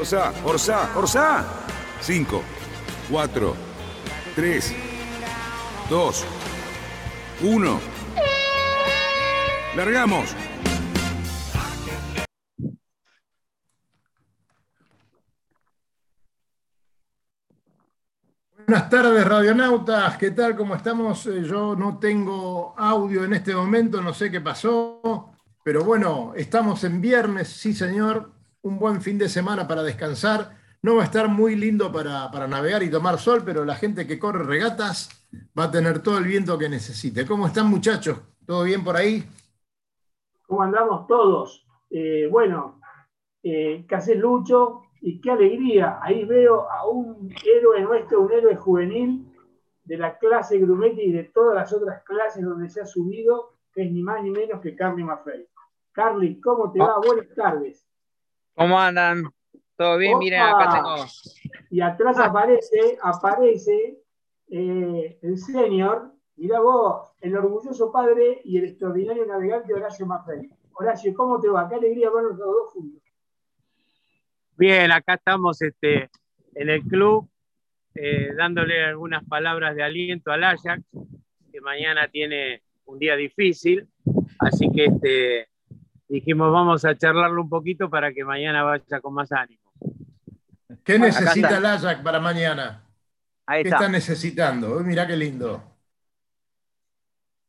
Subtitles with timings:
[0.00, 1.44] Orsá, Orsá, Orsá.
[2.00, 2.42] 5,
[3.10, 3.54] 4,
[4.34, 4.74] 3,
[5.90, 6.26] 2,
[7.42, 7.80] 1.
[9.76, 10.34] Largamos.
[18.56, 20.16] Buenas tardes, radionautas.
[20.16, 20.56] ¿Qué tal?
[20.56, 21.26] ¿Cómo estamos?
[21.26, 26.84] Eh, Yo no tengo audio en este momento, no sé qué pasó, pero bueno, estamos
[26.84, 30.56] en viernes, sí señor, un buen fin de semana para descansar.
[30.82, 34.06] No va a estar muy lindo para, para navegar y tomar sol, pero la gente
[34.06, 35.08] que corre regatas
[35.58, 37.26] va a tener todo el viento que necesite.
[37.26, 38.20] ¿Cómo están muchachos?
[38.46, 39.24] ¿Todo bien por ahí?
[40.46, 41.66] ¿Cómo andamos todos?
[41.90, 42.80] Eh, bueno,
[43.42, 44.82] eh, ¿qué hace Lucho?
[45.02, 49.26] Y qué alegría, ahí veo a un héroe nuestro, un héroe juvenil
[49.84, 53.84] de la clase Grumetti y de todas las otras clases donde se ha subido, que
[53.84, 55.46] es ni más ni menos que Carly Maffei.
[55.92, 57.00] Carly, ¿cómo te va?
[57.04, 57.89] Buenas tardes.
[58.60, 59.22] ¿Cómo andan?
[59.74, 60.18] ¿Todo bien?
[60.18, 61.06] Miren, acá tengo.
[61.70, 63.96] Y atrás aparece, aparece
[64.50, 70.50] eh, el señor, mira vos, el orgulloso padre y el extraordinario navegante Horacio Maffei.
[70.72, 71.70] Horacio, ¿cómo te va?
[71.70, 73.02] Qué alegría vernos los dos juntos.
[74.58, 76.10] Bien, acá estamos este,
[76.54, 77.30] en el club
[77.94, 80.82] eh, dándole algunas palabras de aliento al Ajax,
[81.50, 83.88] que mañana tiene un día difícil,
[84.38, 85.48] así que este,
[86.10, 89.62] dijimos vamos a charlarlo un poquito para que mañana vaya con más ánimo.
[90.84, 92.84] ¿Qué necesita el Ajax para mañana?
[93.46, 93.88] Ahí ¿Qué está.
[93.88, 94.76] necesitando?
[94.76, 95.62] Uy, mirá qué lindo.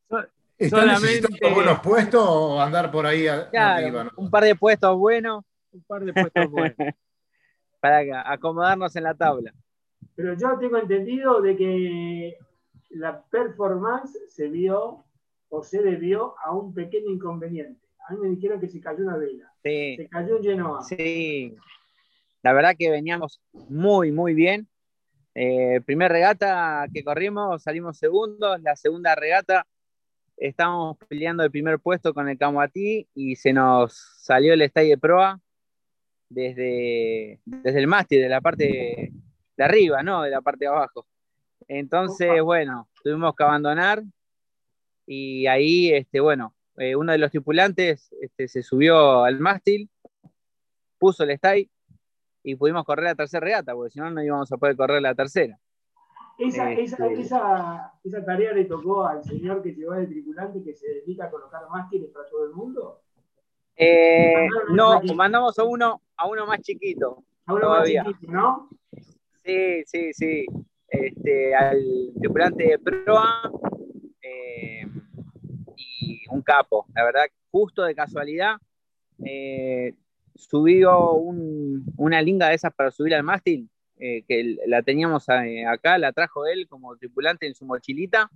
[0.10, 0.26] So-
[0.58, 4.04] ¿Está solamente- necesitando buenos puestos o andar por ahí a- Claro, arriba?
[4.06, 4.12] no?
[4.18, 6.78] un par de puestos buenos, un par de puestos buenos,
[7.80, 9.54] para acomodarnos en la tabla.
[10.16, 12.38] Pero yo tengo entendido de que
[12.92, 15.04] la performance se vio
[15.50, 17.80] o se debió a un pequeño inconveniente.
[18.08, 19.52] A mí me dijeron que se cayó una vela.
[19.64, 19.96] Sí.
[19.98, 20.84] Se cayó en Genoa.
[20.84, 21.56] Sí,
[22.42, 24.68] la verdad que veníamos muy, muy bien.
[25.34, 28.62] Eh, primer regata que corrimos, salimos segundos.
[28.62, 29.66] La segunda regata
[30.38, 34.98] estábamos peleando el primer puesto con el Camuatí y se nos salió el stay de
[34.98, 35.40] proa
[36.30, 39.12] desde, desde el mástil, de la parte
[39.56, 40.24] de arriba, ¿no?
[40.24, 41.06] De la parte de abajo.
[41.68, 42.42] Entonces, Opa.
[42.42, 44.02] bueno, tuvimos que abandonar
[45.06, 49.90] y ahí, este, bueno, eh, uno de los tripulantes este, se subió al mástil
[50.97, 51.69] puso el stay
[52.44, 55.14] y pudimos correr la tercera regata, porque si no, no íbamos a poder correr la
[55.16, 55.58] tercera.
[56.38, 60.74] Esa, Este- esa, esa, esa tarea le tocó al señor que llevaba de tripulante que
[60.75, 63.02] se dedica a colocar mástiles para todo el mundo.
[63.75, 67.24] Eh, no, mandamos a uno, a uno más chiquito.
[67.46, 68.03] A uno más Todavía.
[68.06, 68.70] chiquito, ¿no?
[69.44, 70.46] Sí, sí, sí.
[70.88, 73.52] Este, al tripulante de proa
[74.22, 74.81] eh,
[76.12, 76.86] y un capo.
[76.94, 78.56] La verdad, justo de casualidad,
[79.26, 79.94] eh,
[80.36, 85.66] subió un- una linga de esas para subir al mástil, eh, que la teníamos eh,
[85.66, 88.30] acá, la trajo él como tripulante en su mochilita,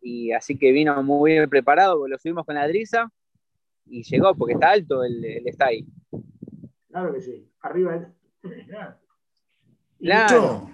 [0.00, 3.10] y así que vino muy bien preparado, porque lo subimos con la driza
[3.86, 5.84] y llegó, porque está alto el, el está ahí.
[6.88, 7.46] Claro que sí.
[7.60, 8.06] Arriba él.
[10.00, 10.70] Claro.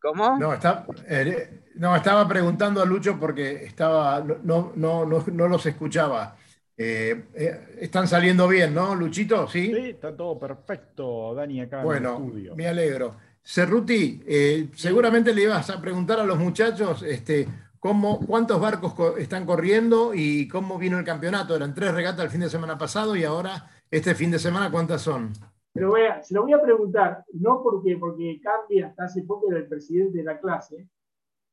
[0.00, 0.38] ¿Cómo?
[0.38, 5.66] No, está- eh, no, estaba preguntando a Lucho porque estaba, no, no, no, no, los
[5.66, 6.36] escuchaba.
[6.76, 9.48] Eh, eh, están saliendo bien, ¿no, Luchito?
[9.48, 9.66] Sí.
[9.74, 12.56] Sí, está todo perfecto, Dani, acá Bueno, en el estudio.
[12.56, 13.16] me alegro.
[13.42, 17.48] Cerruti, eh, seguramente le ibas a preguntar a los muchachos este,
[17.80, 21.56] cómo, cuántos barcos co- están corriendo y cómo vino el campeonato.
[21.56, 25.02] Eran tres regatas el fin de semana pasado y ahora, este fin de semana, ¿cuántas
[25.02, 25.32] son?
[25.78, 29.22] Se lo, voy a, se lo voy a preguntar, no porque, porque Carly hasta hace
[29.22, 30.88] poco era el presidente de la clase,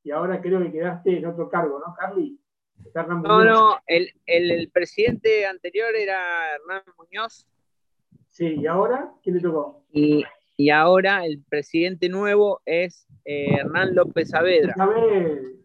[0.04, 2.40] y ahora creo que quedaste en otro cargo, ¿no, Carly?
[2.94, 7.48] Hernán No, no, el, el- el presidente anterior era Hernán Muñoz
[8.30, 9.86] Sí, ¿y ahora quién le tocó?
[9.92, 10.24] y,
[10.58, 14.74] y ahora el presidente nuevo es eh, Hernán López Saavedra.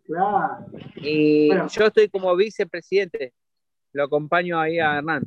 [0.05, 0.67] Claro.
[0.97, 1.67] Y Bueno.
[1.69, 3.33] yo estoy como vicepresidente,
[3.93, 5.23] lo acompaño ahí a Hernán.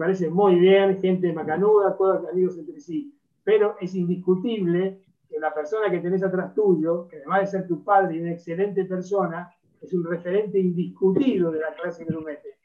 [0.00, 3.14] Me parece muy bien, gente macanuda, todos amigos entre sí.
[3.44, 7.84] Pero es indiscutible que la persona que tenés atrás tuyo, que además de ser tu
[7.84, 12.56] padre y una excelente persona, es un referente indiscutido de la clase Grumete.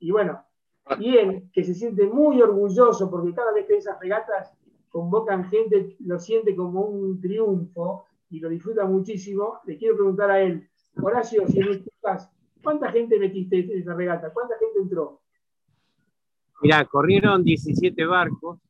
[0.00, 0.44] Y bueno,
[0.98, 4.52] Y él, que se siente muy orgulloso porque cada vez que esas regatas
[4.90, 10.42] convocan gente, lo siente como un triunfo y lo disfruta muchísimo, le quiero preguntar a
[10.42, 10.68] él,
[11.00, 11.86] Horacio, si en
[12.62, 14.30] ¿cuánta gente metiste en esa regata?
[14.30, 15.21] ¿Cuánta gente entró?
[16.60, 18.60] Mirá, corrieron 17 barcos,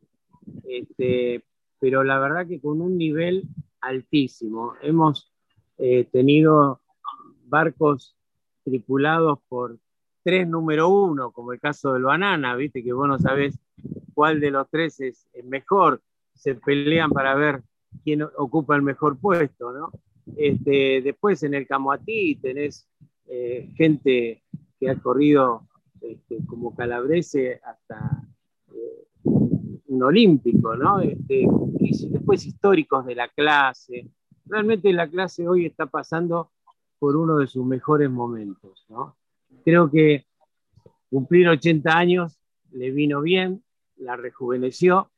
[0.65, 1.45] este,
[1.79, 3.49] pero la verdad que con un nivel
[3.83, 4.75] altísimo.
[4.81, 5.31] Hemos
[5.79, 6.81] eh, tenido
[7.45, 8.17] barcos
[8.65, 9.79] tripulados por
[10.23, 13.59] tres número uno, como el caso del Banana, viste que vos no sabés
[14.15, 16.01] cuál de los tres es, mejor,
[16.35, 17.63] se pelean para ver
[18.05, 19.91] quién ocupa el mejor puesto, ¿no?
[20.37, 22.89] Este, después en el Camoatí tenés
[23.27, 24.45] eh, gente
[24.79, 25.67] que ha corrido
[26.03, 28.23] este, como Calabrese hasta
[28.75, 29.07] eh,
[29.87, 30.75] un olímpico.
[31.01, 31.47] Este,
[32.09, 34.11] después históricos de la clase.
[34.47, 36.51] Realmente la clase hoy está pasando
[36.99, 38.87] por uno de sus mejores momentos.
[39.65, 40.27] Creo que
[41.11, 42.39] cumplir 80 años
[42.71, 43.63] le vino bien,
[43.97, 45.11] la rejuveneció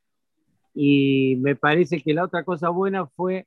[0.74, 3.46] y me parece que la otra cosa buena fue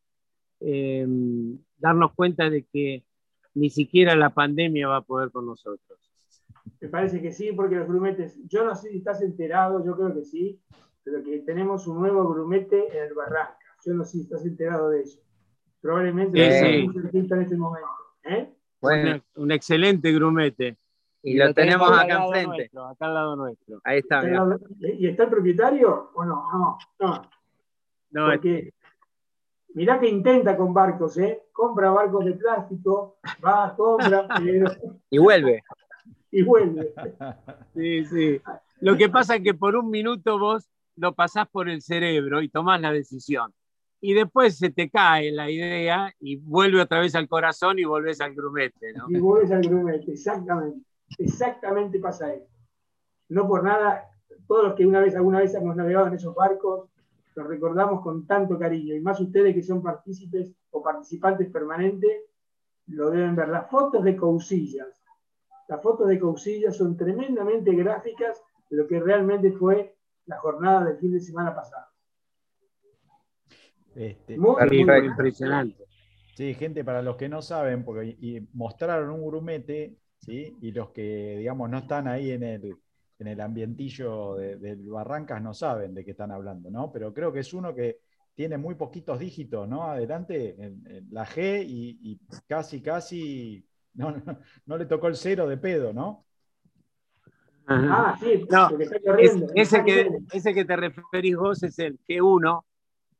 [0.60, 3.04] em, darnos cuenta de que
[3.54, 5.97] ni siquiera la pandemia va a poder con nosotros.
[6.80, 10.14] Me parece que sí, porque los grumetes, yo no sé si estás enterado, yo creo
[10.14, 10.62] que sí,
[11.04, 13.58] pero que tenemos un nuevo grumete en el Barranca.
[13.86, 15.20] Yo no sé si estás enterado de eso.
[15.82, 17.18] Probablemente sí, sí.
[17.18, 17.90] en este momento.
[18.24, 18.54] ¿eh?
[18.82, 20.78] Bueno, un excelente grumete.
[21.24, 22.70] Y, lo, tenemos, acá enfrente.
[22.74, 23.82] acá al lado nuestro.
[23.84, 24.24] Ahí está.
[24.80, 26.44] ¿Y está el propietario o no?
[26.52, 27.22] No, no.
[28.12, 28.74] no Porque,
[29.74, 31.44] mirá que intenta con barcos, ¿eh?
[31.52, 34.72] Compra barcos de plástico, va, compra, pero...
[35.10, 35.64] Y vuelve.
[36.38, 36.94] Y vuelve.
[37.74, 38.42] Sí, sí.
[38.80, 42.50] Lo que pasa es que por un minuto vos lo pasás por el cerebro y
[42.50, 43.54] tomás la decisión.
[44.02, 48.22] Y después se te cae la idea y vuelve otra vez al corazón y volvés
[48.22, 48.94] al grumete.
[48.94, 49.06] ¿no?
[49.10, 50.86] Y vuelves al grumete, exactamente.
[51.18, 52.52] Exactamente pasa eso.
[53.30, 54.04] No por nada,
[54.48, 56.90] todos los que una vez, alguna vez hemos navegado en esos barcos,
[57.36, 58.96] los recordamos con tanto cariño.
[58.96, 62.24] Y más ustedes que son partícipes o participantes permanentes,
[62.88, 63.50] lo deben ver.
[63.50, 65.04] Las fotos de Cousillas,
[65.68, 70.98] las fotos de Cousillas son tremendamente gráficas de lo que realmente fue la jornada del
[70.98, 71.86] fin de semana pasado.
[73.96, 74.56] Este, muy,
[75.06, 75.86] impresionante.
[76.36, 79.98] Sí, gente, para los que no saben, porque mostraron un grumete
[80.28, 82.78] y los que, digamos, no están ahí en el,
[83.20, 86.92] en el ambientillo del Barrancas no saben de qué están hablando, ¿no?
[86.92, 88.00] Pero creo que es uno que
[88.36, 89.84] tiene muy poquitos dígitos, ¿no?
[89.84, 93.66] Adelante, en, la G y, casi, casi
[93.98, 94.16] no,
[94.66, 96.26] no, le tocó el cero de pedo, ¿no?
[97.70, 98.46] Ah, sí,
[99.56, 102.64] ese, que, ese que te referís vos es el G1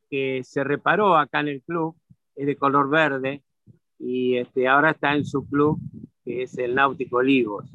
[0.10, 1.98] que se reparó acá en el club,
[2.34, 3.44] es de color verde
[4.00, 5.78] y este, ahora está en su club
[6.28, 7.66] que es el Náutico Olivos.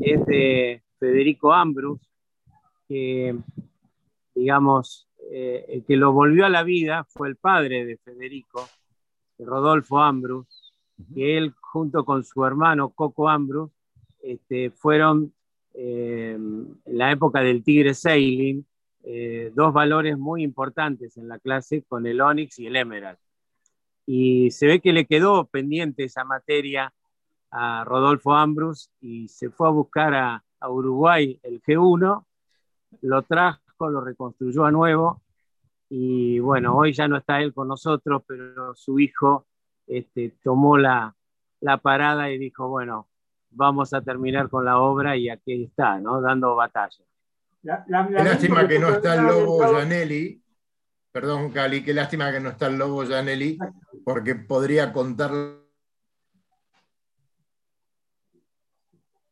[0.00, 2.00] Es de Federico Ambrus,
[2.88, 3.36] que,
[4.34, 8.66] digamos, eh, el que lo volvió a la vida fue el padre de Federico,
[9.38, 10.63] Rodolfo Ambrus,
[11.14, 13.70] que él junto con su hermano Coco Ambrus
[14.22, 15.32] este, fueron
[15.74, 18.64] eh, en la época del Tigre Sailing
[19.02, 23.18] eh, dos valores muy importantes en la clase con el Onyx y el Emerald.
[24.06, 26.92] Y se ve que le quedó pendiente esa materia
[27.50, 32.24] a Rodolfo Ambrus y se fue a buscar a, Uruguay el G1,
[33.02, 35.20] lo trajo, lo reconstruyó a nuevo
[35.90, 39.46] y bueno, hoy ya no está él con nosotros, pero su hijo
[39.86, 41.14] este, tomó la,
[41.82, 43.08] parada y dijo, bueno,
[43.50, 46.20] vamos a terminar con la obra y aquí está, ¿no?
[46.20, 47.04] Dando batalla.
[47.62, 50.42] La, qué lástima que no está el lobo Janelli,
[51.10, 53.58] perdón Cali, qué lástima que no está el lobo Janelli,
[54.04, 55.30] porque podría contar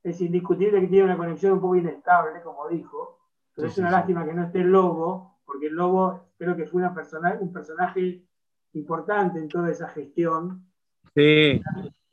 [0.03, 3.21] es indiscutible que tiene una conexión un poco inestable, como dijo,
[3.55, 6.81] pero es una lástima que no esté el Lobo, porque el Lobo creo que fue
[6.81, 8.27] una persona, un personaje
[8.75, 10.67] importante en toda esa gestión.
[11.15, 11.61] Sí.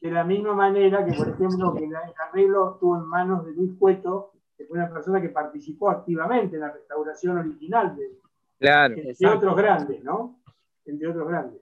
[0.02, 3.72] De la misma manera que, por ejemplo, que el arreglo estuvo en manos de Luis
[3.78, 8.18] Cueto, que fue una persona que participó activamente en la restauración original de,
[8.60, 10.40] claro, entre otros grandes, ¿no?
[10.86, 11.62] Entre otros grandes.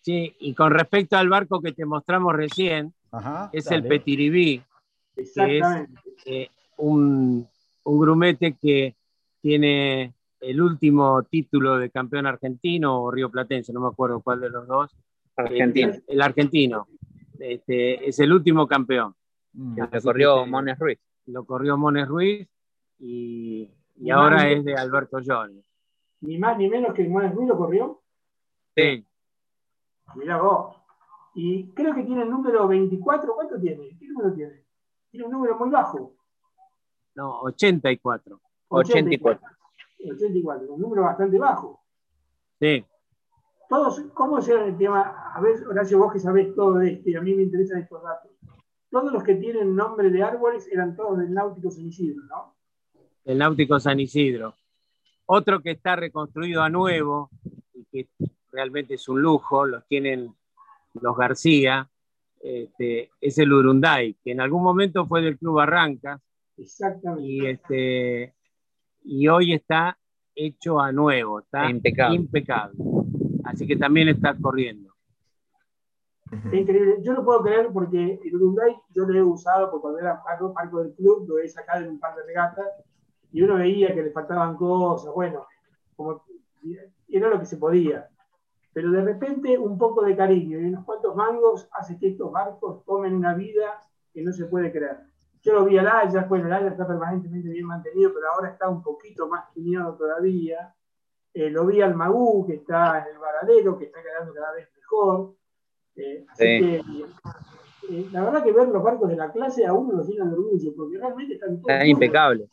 [0.00, 2.94] Sí, y con respecto al barco que te mostramos recién,
[3.52, 4.62] es el Petiribí,
[5.16, 6.00] Exactamente.
[6.24, 7.48] que es eh, un,
[7.84, 8.94] grumete que
[9.40, 14.50] tiene el último título de campeón argentino o río platense, no me acuerdo cuál de
[14.50, 14.96] los dos.
[15.36, 15.92] Argentino.
[16.06, 16.88] El, argentino.
[17.38, 19.14] Este, es el último campeón.
[19.52, 19.78] Mm.
[19.78, 20.98] Lo corrió Mones Ruiz.
[21.26, 22.48] Lo corrió Mones Ruiz
[22.98, 23.70] y,
[24.10, 25.64] ahora es de Alberto Jones.
[26.20, 28.02] Ni más ni menos que Mones Ruiz lo corrió.
[28.76, 29.04] Sí.
[30.16, 30.76] Mirá vos.
[31.34, 33.34] Y creo que tiene el número 24.
[33.34, 33.96] ¿Cuánto tiene?
[33.98, 34.68] ¿Qué número tiene?
[35.10, 36.14] tiene un número muy bajo.
[37.14, 38.40] No, 84.
[38.68, 39.34] 84.
[39.38, 39.57] 84,
[40.00, 41.82] un número bastante bajo.
[42.58, 42.84] Sí.
[43.68, 45.32] Todos, ¿Cómo se el tema?
[45.34, 48.02] A ver, Horacio, vos que sabés todo de esto y a mí me interesan estos
[48.02, 48.30] datos.
[48.90, 52.54] Todos los que tienen nombre de árboles eran todos del Náutico San Isidro, ¿no?
[53.24, 54.54] El Náutico San Isidro.
[55.26, 57.28] Otro que está reconstruido a nuevo
[57.74, 58.08] y que
[58.50, 60.34] realmente es un lujo, los tienen
[60.94, 61.88] los García,
[62.40, 66.20] este, es el Urunday, que en algún momento fue del Club Barrancas.
[66.56, 67.28] Exactamente.
[67.28, 68.34] Y, este,
[69.08, 69.98] y hoy está
[70.34, 72.16] hecho a nuevo, está impecable.
[72.16, 72.76] impecable.
[73.42, 74.92] Así que también está corriendo.
[76.30, 76.98] Es increíble.
[77.02, 80.52] Yo no puedo creer porque el Urunday yo lo he usado porque cuando era parco,
[80.52, 82.66] parco del club, lo he sacado en un par de regatas
[83.32, 85.46] y uno veía que le faltaban cosas, bueno,
[85.96, 86.22] como
[87.08, 88.10] era lo que se podía.
[88.74, 92.84] Pero de repente un poco de cariño y unos cuantos mangos hace que estos barcos
[92.84, 93.80] tomen una vida
[94.12, 95.07] que no se puede creer.
[95.42, 98.68] Yo lo vi al Ajax, bueno, el Ajax está permanentemente bien mantenido, pero ahora está
[98.68, 100.74] un poquito más tuneado todavía.
[101.32, 104.68] Eh, lo vi al Magú, que está en el Varadero, que está quedando cada vez
[104.76, 105.34] mejor.
[105.96, 106.60] Eh, así Sí.
[106.60, 106.76] que,
[107.90, 110.32] eh, la verdad que ver los barcos de la clase a uno los llena de
[110.34, 112.50] orgullo, porque realmente están todos Están impecables.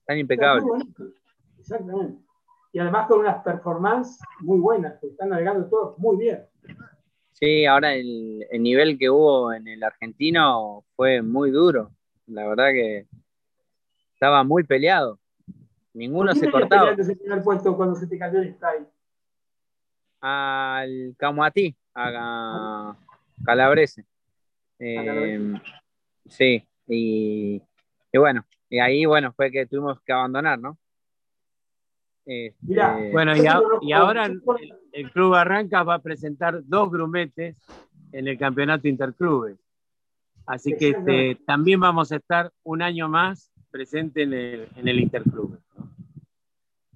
[0.00, 0.64] Están impecables.
[1.58, 2.22] Exactamente.
[2.72, 6.44] Y además con unas performances muy buenas, que están navegando todos muy bien.
[7.32, 11.90] Sí, ahora el, el nivel que hubo en el argentino fue muy duro.
[12.26, 13.06] La verdad que
[14.14, 15.18] estaba muy peleado.
[15.94, 16.82] Ninguno ¿Por qué se cortaba.
[16.82, 18.86] peleando ese primer puesto cuando se te cayó el style?
[20.20, 22.96] Al Camuatí, a
[23.44, 24.04] Calabrese.
[24.78, 25.62] Eh, Calabrese.
[26.28, 27.60] sí, y,
[28.12, 30.78] y bueno, y ahí bueno fue que tuvimos que abandonar, ¿no?
[32.24, 33.60] Este, Mirá, Bueno, y, a-
[33.98, 37.56] ahora el, Club Barrancas va a presentar dos grumetes
[38.12, 39.58] en el campeonato interclubes.
[40.46, 45.00] Así que este, también vamos a estar un año más presente en el, en el
[45.00, 45.58] interclube.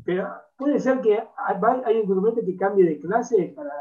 [0.05, 3.73] Pero puede ser que hay hay un grumete que cambie de clase para,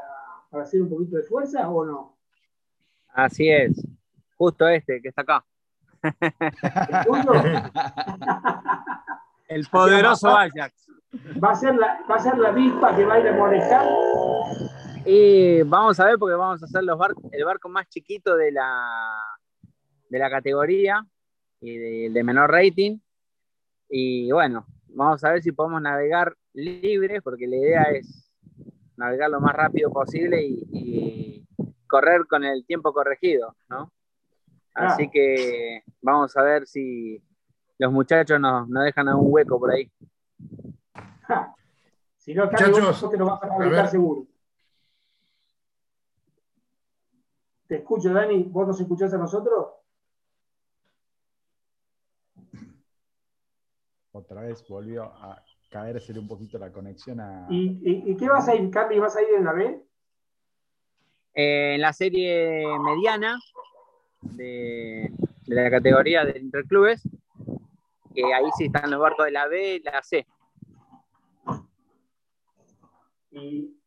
[0.50, 2.18] para hacer un poquito de fuerza o no.
[3.10, 3.86] así es,
[4.36, 5.46] justo este que está acá.
[9.48, 10.88] ¿El poderoso Ajax.
[11.44, 13.86] ¿Va a ser la, va a ser la avispa que va a ir a manejar?
[15.06, 17.00] Y vamos a ver porque vamos a hacer los
[17.32, 19.22] el barco más chiquito de la,
[20.10, 21.06] de la categoría
[21.62, 22.98] y de, de menor rating.
[23.88, 28.32] Y bueno, vamos a ver si podemos navegar libres porque la idea es
[28.98, 31.48] navegar lo más rápido posible y, y
[31.88, 33.92] correr con el tiempo corregido, ¿no?
[34.74, 37.24] Así que vamos a ver si
[37.78, 39.92] los muchachos nos, nos dejan algún hueco por ahí.
[41.28, 41.54] Ja.
[42.18, 43.88] Si no, Cami, Muchachos, vos te lo vas a a ver.
[43.88, 44.26] seguro.
[47.68, 48.46] Te escucho, Dani.
[48.46, 49.68] ¿Vos nos escuchás a nosotros?
[54.12, 57.46] Otra vez volvió a caerse un poquito la conexión a.
[57.50, 58.98] ¿Y, y, y qué vas a ir, Carly?
[58.98, 59.86] ¿Vas a ir en la B?
[61.36, 63.38] Eh, en la serie mediana
[64.22, 65.12] de,
[65.46, 67.04] de la categoría de interclubes,
[68.16, 70.26] que ahí sí están los barcos de la B y la C.
[73.32, 73.78] ¿Y,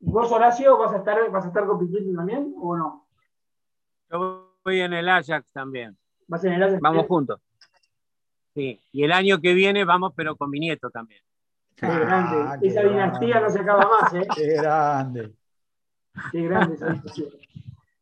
[0.00, 3.06] vos, Horacio, vas a estar, vas a estar compitiendo también o no?
[4.10, 5.96] Yo voy en el Ajax también.
[6.26, 6.80] ¿Vas en el Ajax?
[6.80, 7.40] Vamos juntos.
[8.54, 8.80] Sí.
[8.92, 11.22] Y el año que viene vamos, pero con mi nieto también.
[11.76, 12.36] Qué grande.
[12.40, 13.00] Ah, qué esa grande.
[13.00, 14.26] dinastía no se acaba más, ¿eh?
[14.34, 15.34] Qué grande.
[16.32, 17.26] Qué grande esa dinastía.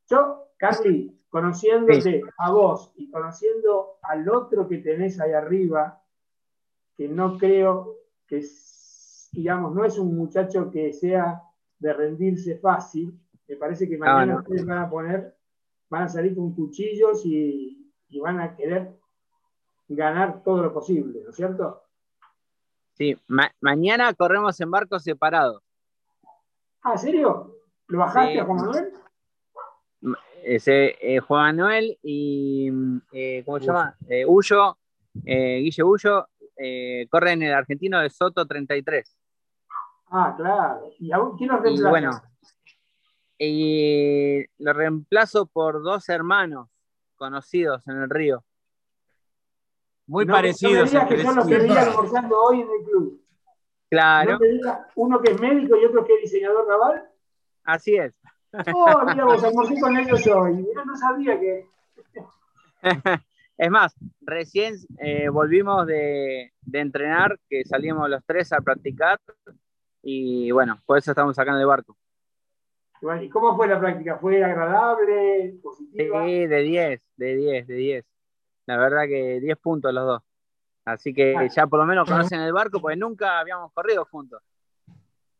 [0.08, 6.02] Yo, Carly, conociéndote a vos y conociendo al otro que tenés ahí arriba,
[6.94, 7.96] que no creo
[8.26, 8.44] que,
[9.32, 11.40] digamos, no es un muchacho que sea
[11.78, 14.38] de rendirse fácil, me parece que mañana no.
[14.40, 15.34] ustedes van a poner,
[15.88, 18.92] van a salir con cuchillos y, y van a querer
[19.88, 21.82] ganar todo lo posible, ¿no es cierto?
[22.92, 25.62] Sí, ma- mañana corremos en barcos separados.
[26.82, 27.56] Ah, ¿en serio?
[27.88, 28.38] ¿Lo bajaste Sí.
[28.38, 28.92] a Juan Manuel?
[30.44, 32.70] Ese, eh, Juan Manuel y,
[33.12, 33.96] eh, ¿cómo se llama?
[34.08, 34.76] Eh, Ullo,
[35.24, 39.16] eh, Guille Ullo, eh, corren el argentino de Soto 33.
[40.08, 40.90] Ah, claro.
[40.98, 41.90] ¿Y aún quién los Y reemplaza?
[41.90, 42.22] bueno,
[43.38, 46.68] y lo reemplazo por dos hermanos
[47.16, 48.44] conocidos en el río.
[50.06, 52.84] Muy No, parecidos No me digas que son los que vi almorzando hoy en el
[52.84, 53.24] club.
[53.90, 57.08] Claro, No me digas uno que es médico y otro que es diseñador naval.
[57.64, 58.12] así es.
[58.74, 60.54] Oh, mira vos, almorcé con ellos hoy.
[60.54, 61.66] Mirá, no sabía que.
[63.56, 69.20] Es más, recién eh, volvimos de, de entrenar, que salimos los tres a practicar
[70.02, 71.96] y bueno, por eso estamos sacando el barco.
[73.20, 74.16] ¿Y cómo fue la práctica?
[74.18, 75.52] ¿Fue agradable?
[75.52, 76.24] Sí, ¿Positiva?
[76.24, 78.04] de 10, de 10, de 10.
[78.66, 80.22] La verdad que 10 puntos los dos.
[80.84, 81.46] Así que Ah.
[81.46, 84.40] ya por lo menos conocen el barco, porque nunca habíamos corrido juntos.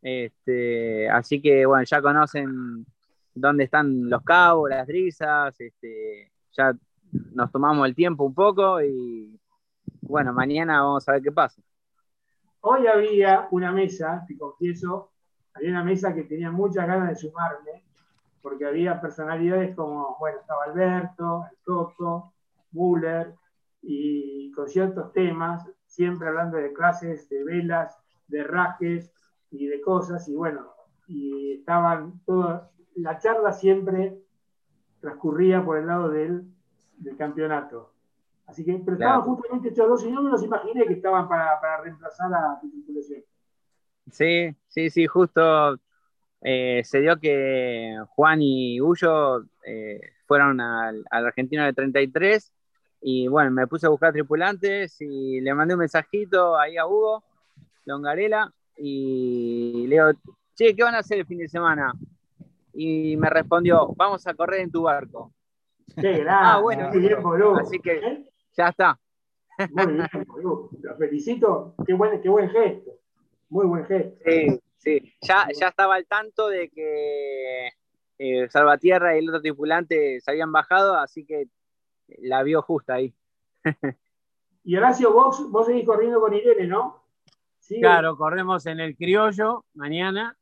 [0.01, 2.85] Este, así que bueno, ya conocen
[3.33, 6.73] dónde están los cabos, las drisas, este, ya
[7.33, 9.39] nos tomamos el tiempo un poco y
[10.01, 11.61] bueno, mañana vamos a ver qué pasa.
[12.61, 15.11] Hoy había una mesa, te confieso,
[15.53, 17.83] había una mesa que tenía muchas ganas de sumarme,
[18.41, 22.33] porque había personalidades como, bueno, estaba Alberto, el Coco,
[22.71, 23.33] Müller,
[23.81, 27.97] y con ciertos temas, siempre hablando de clases, de velas,
[28.27, 29.11] de rajes
[29.51, 30.67] y de cosas, y bueno,
[31.07, 34.17] y estaban todas, la charla siempre
[35.01, 36.43] transcurría por el lado del,
[36.97, 37.91] del campeonato.
[38.45, 39.35] Así que, pero estaban Claro.
[39.35, 42.69] justamente estos dos, y no me los imaginé que estaban para, para reemplazar a tu
[42.69, 43.21] tripulación.
[44.11, 45.77] Sí, sí, sí, justo
[46.41, 52.51] eh, se dio que Juan y Ullo eh, fueron al, al argentino de 33
[53.01, 57.23] y bueno, me puse a buscar tripulantes y le mandé un mensajito ahí a Hugo
[57.85, 60.11] Longarela y le digo,
[60.55, 61.93] che, ¿qué van a hacer el fin de semana?
[62.73, 65.31] Y me respondió, vamos a correr en tu barco.
[65.95, 66.29] Qué grande.
[66.29, 67.57] Ah, bueno, muy bien, boludo.
[67.57, 68.29] así que- ¿Eh?
[68.57, 68.99] Ya está.
[69.71, 70.69] Muy bien, boludo.
[70.81, 71.75] Lo felicito.
[71.85, 72.91] Qué buen, qué buen gesto.
[73.49, 74.15] Muy buen gesto.
[74.25, 75.13] Sí, sí.
[75.21, 77.69] Ya, ya estaba al tanto de que
[78.17, 81.47] eh, Salvatierra y el otro tripulante se habían bajado, así que
[82.19, 83.13] la vio justa ahí.
[84.65, 87.03] Y Horacio, vos, vos seguís corriendo con Irene, ¿no?
[87.81, 90.37] Claro, corremos en el criollo mañana.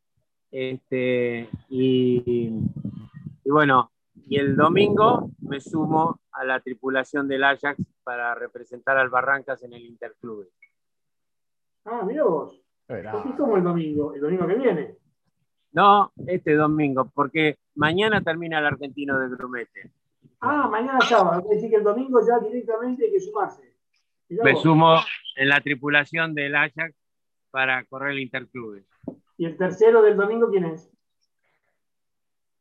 [0.51, 2.51] Este, y,
[3.43, 3.91] y bueno,
[4.27, 9.73] y el domingo me sumo a la tripulación del Ajax para representar al Barrancas en
[9.73, 10.47] el Interclube.
[11.85, 12.61] Ah, mira vos.
[12.87, 13.11] Verá.
[13.11, 14.13] ¿Por como el domingo?
[14.13, 14.95] El domingo que viene.
[15.71, 19.91] No, este domingo, porque mañana termina el argentino de Grumete.
[20.41, 21.41] Ah, mañana sábado.
[21.41, 23.75] Quiere decir que el domingo ya directamente hay que sumarse.
[24.27, 24.61] Mirá Me vos.
[24.61, 24.95] sumo
[25.35, 26.93] en la tripulación del Ajax
[27.51, 28.85] para correr el Interclube.
[29.41, 30.87] ¿Y el tercero del domingo quién es?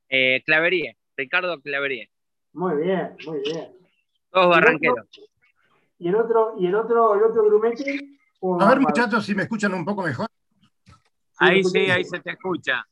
[0.08, 2.10] Eh, Claverie, Ricardo Claverie,
[2.54, 3.76] Muy bien, muy bien.
[4.30, 5.06] todos ¿Y el barranqueros.
[5.98, 8.16] ¿Y el otro, y el otro, el otro grumete?
[8.38, 10.26] ¿Cómo A ver, muchachos, si me escuchan un poco mejor.
[11.36, 12.82] Ahí sí, ahí se te escucha.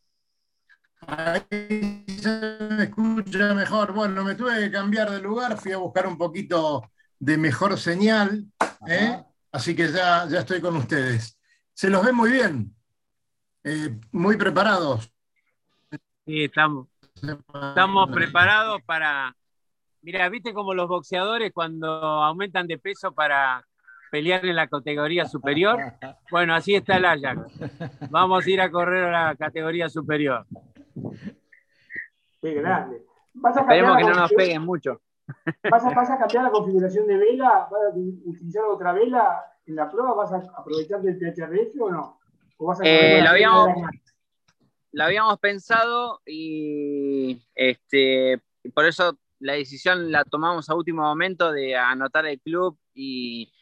[1.07, 3.95] Ahí se me escucha mejor.
[3.95, 8.45] Bueno, me tuve que cambiar de lugar, fui a buscar un poquito de mejor señal,
[8.87, 9.25] ¿eh?
[9.51, 11.39] Así que ya, ya estoy con ustedes.
[11.73, 12.75] Se los ve muy bien,
[13.65, 15.13] eh, muy preparados.
[16.27, 19.35] Sí, estamos, estamos preparados para.
[20.03, 23.65] Mira, viste como los boxeadores cuando aumentan de peso para
[24.11, 25.79] pelear en la categoría superior.
[26.31, 27.53] Bueno, así está el Ajax.
[28.11, 30.47] Vamos a ir a correr a la categoría superior.
[32.41, 33.05] Qué grande.
[33.35, 35.01] ¿Vas a cambiar Esperemos que no nos peguen mucho.
[35.71, 37.69] ¿Vas a, vas a cambiar la configuración de vela?
[37.71, 40.15] ¿Vas a utilizar otra vela en la prueba?
[40.15, 42.18] ¿Vas a aprovechar del PHRF o no?
[42.59, 43.75] ¿O vas a Eh, habíamos-?
[44.93, 48.41] Lo habíamos pensado y este,
[48.75, 53.53] por eso la decisión la tomamos a último momento de anotar el club y,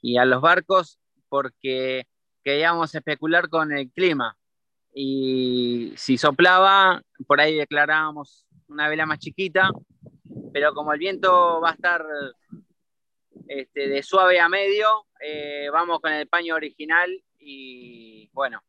[0.00, 2.06] y a los barcos porque
[2.42, 4.36] queríamos especular con el clima.
[4.92, 9.70] Y si soplaba, por ahí declarábamos una vela más chiquita,
[10.52, 12.04] pero como el viento va a estar
[13.48, 17.08] este, de suave a medio, eh, vamos con el paño original
[17.44, 18.60] y bueno,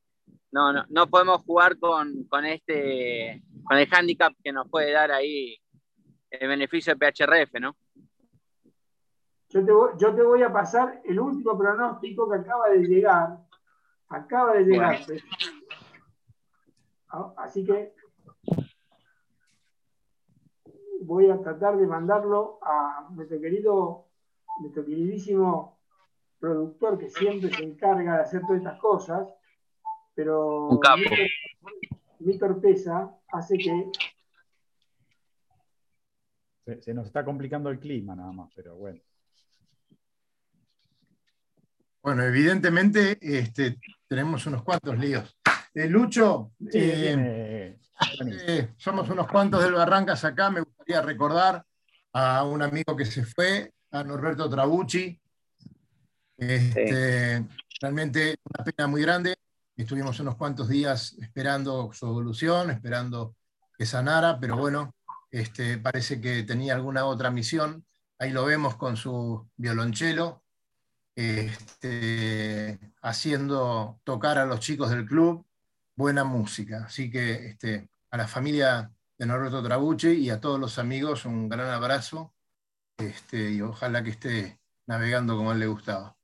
[0.51, 5.11] no, no, no podemos jugar con, con este con el handicap que nos puede dar
[5.11, 5.57] ahí
[6.29, 7.75] el beneficio de PHRF, ¿no?
[9.49, 13.37] Yo te, voy, yo te voy a pasar el último pronóstico que acaba de llegar.
[14.09, 14.99] Acaba de llegar.
[17.09, 17.93] Ah, Así que
[21.01, 24.07] voy a tratar de mandarlo a nuestro querido,
[24.61, 25.72] nuestro queridísimo
[26.43, 29.29] productor que siempre se encarga de hacer todas estas cosas,
[30.13, 30.97] pero Un capo.
[32.19, 33.89] mi, mi torpeza hace que
[36.65, 38.99] Se, se nos está complicando el clima nada más, pero bueno.
[42.01, 45.37] Bueno, evidentemente este, tenemos unos cuantos líos.
[45.73, 47.79] Eh, Lucho, Sí, eh,
[48.47, 50.49] eh, somos unos cuantos del Barrancas acá.
[50.49, 51.65] Me gustaría recordar
[52.11, 55.22] a un amigo que se fue, a Norberto Trabucci.
[56.37, 57.45] Este,
[57.83, 59.35] Realmente una pena muy grande.
[59.75, 63.35] Estuvimos unos cuantos días esperando su evolución, esperando
[63.77, 64.95] que sanara, pero bueno,
[65.29, 67.85] este, parece que tenía alguna otra misión.
[68.19, 70.45] Ahí lo vemos con su violonchelo,
[71.13, 75.45] este, haciendo tocar a los chicos del club
[75.93, 76.85] buena música.
[76.85, 81.49] Así que este, a la familia de Norberto Trabucci y a todos los amigos un
[81.49, 82.33] gran abrazo
[82.97, 86.15] este, y ojalá que esté navegando como a él le gustaba.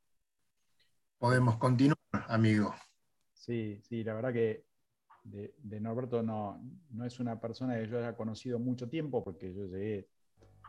[1.19, 2.73] Podemos continuar, amigo.
[3.33, 4.65] Sí, sí, la verdad que
[5.23, 6.59] de, Norberto no,
[6.91, 10.07] no, es una persona que yo haya conocido mucho tiempo, porque yo llegué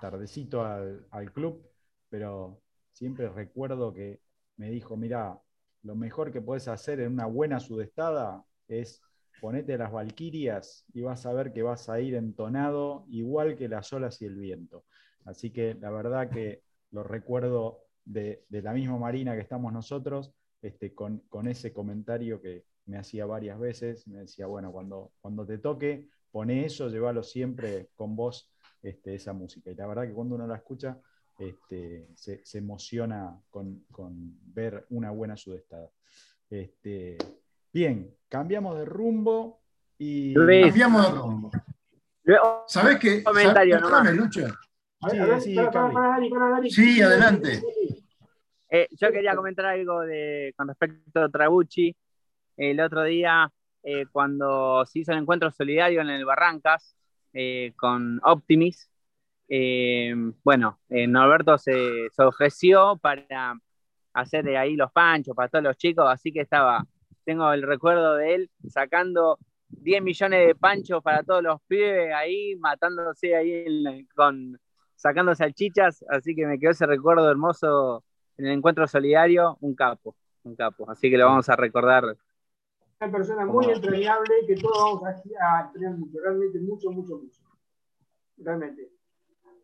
[0.00, 1.64] tardecito al, al club,
[2.08, 2.60] pero
[2.92, 4.20] siempre recuerdo que
[4.56, 5.40] me dijo, mira,
[5.82, 9.00] lo mejor que puedes hacer en una buena sudestada es
[9.40, 13.92] ponete las valquirias y vas a ver que vas a ir entonado igual que las
[13.92, 14.84] olas y el viento.
[15.24, 20.94] Así que la verdad que lo recuerdo de, la misma Marina que estamos nosotros, este,
[20.94, 26.08] con, ese comentario que me hacía varias veces, me decía, bueno, cuando, cuando te toque,
[26.30, 29.70] pone eso, llévalo siempre con vos este, esa música.
[29.70, 30.98] Y la verdad que cuando uno la escucha,
[31.38, 33.84] este, se, emociona con,
[34.44, 35.90] ver una buena sudestada.
[36.50, 37.16] Este,
[37.72, 39.60] bien, cambiamos de rumbo
[39.96, 40.34] y.
[40.34, 41.50] Cambiamos de rumbo.
[42.66, 43.24] ¿Sabes qué?
[43.24, 43.80] Comentario,
[46.68, 47.62] Sí, adelante.
[48.70, 51.96] Eh, yo quería comentar algo de, con respecto a Trabucci.
[52.56, 53.50] El otro día,
[53.82, 56.96] eh, cuando se hizo el encuentro solidario en el Barrancas
[57.32, 58.88] eh, con Optimis,
[60.44, 63.54] bueno, Norberto se, se, ofreció para
[64.12, 66.84] hacer de ahí los panchos para todos los chicos, así que estaba,
[67.24, 72.54] tengo el recuerdo de él sacando 10 millones de panchos para todos los pibes ahí,
[72.56, 74.56] matándose ahí con,
[74.94, 78.04] sacando salchichas, así que me quedó ese recuerdo hermoso
[78.36, 80.14] en el encuentro solidario, un capo,
[80.44, 82.16] un capo, así que lo vamos a recordar.
[83.00, 87.40] Una persona muy entrañable que todos vamos a, extrañar mucho, realmente mucho, mucho, mucho.
[88.36, 88.90] Realmente.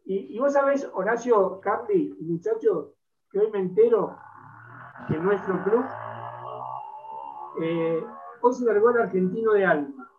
[0.05, 2.92] Y, vos sabés, Horacio, Carly, muchachos,
[3.31, 4.16] que hoy me entero
[5.09, 5.85] que nuestro club
[7.61, 8.05] eh,
[8.40, 10.11] hoy se largó el argentino de alma.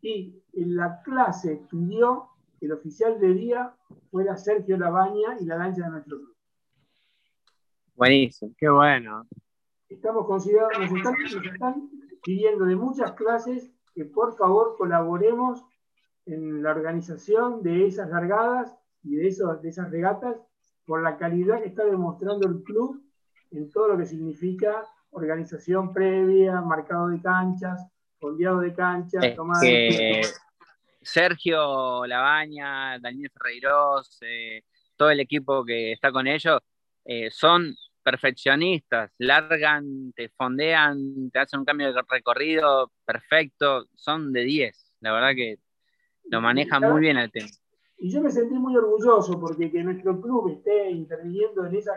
[0.00, 2.28] Y en la clase pidió
[2.60, 3.74] el oficial de día
[4.10, 6.33] fuera Sergio Labaña y la lancha de nuestro club.
[7.94, 9.26] Buenísimo, qué bueno.
[9.88, 11.90] Estamos considerando, nos están,
[12.22, 15.62] pidiendo de muchas clases que por favor colaboremos
[16.26, 20.36] en la organización de esas largadas y de, de esas regatas
[20.86, 23.02] por la calidad que está demostrando el club
[23.50, 27.86] en todo lo que significa organización previa, marcado de canchas,
[28.18, 30.22] fondeado de canchas, tomada de
[31.02, 34.62] Sergio Labaña, Daniel Ferreiros, eh,
[34.96, 36.60] todo el equipo que está con ellos,
[37.04, 44.42] eh, son perfeccionistas, largan, te fondean, te hacen un cambio de recorrido perfecto, son de
[44.44, 44.96] 10.
[45.00, 45.58] La verdad que
[46.30, 47.48] lo manejan muy bien el tema.
[47.98, 51.92] Y yo me sentí muy orgulloso porque que nuestro club esté interviniendo en esa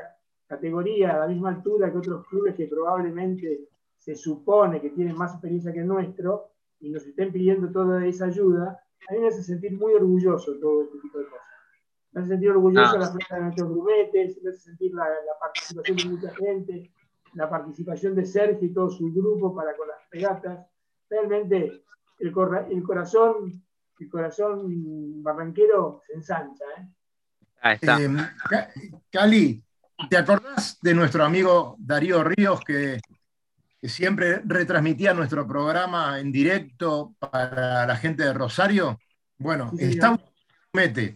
[0.47, 3.67] categoría a la misma altura que otros clubes que probablemente
[3.97, 8.25] se supone que tienen más experiencia que el nuestro y nos estén pidiendo toda esa
[8.25, 11.46] ayuda, a mí me hace sentir muy orgulloso todo este tipo de cosas.
[12.17, 12.97] Me hace sentir orgulloso ah.
[12.97, 15.05] la fiesta de nuestros grumetes, me hace sentir la,
[15.39, 16.91] participación de mucha gente,
[17.33, 20.65] la participación de Sergio y todo su grupo para con las regatas.
[21.09, 21.83] Realmente
[22.19, 22.33] el,
[22.71, 23.63] el corazón
[23.99, 26.65] el corazón barranquero se ensancha.
[26.77, 26.87] ¿eh?
[27.61, 28.01] Ahí está.
[28.01, 29.63] Eh, Cali,
[30.09, 32.99] ¿te acordás de nuestro amigo Darío Ríos que
[33.79, 38.99] que siempre retransmitía nuestro programa en directo para la gente de Rosario.
[39.37, 40.19] Bueno, está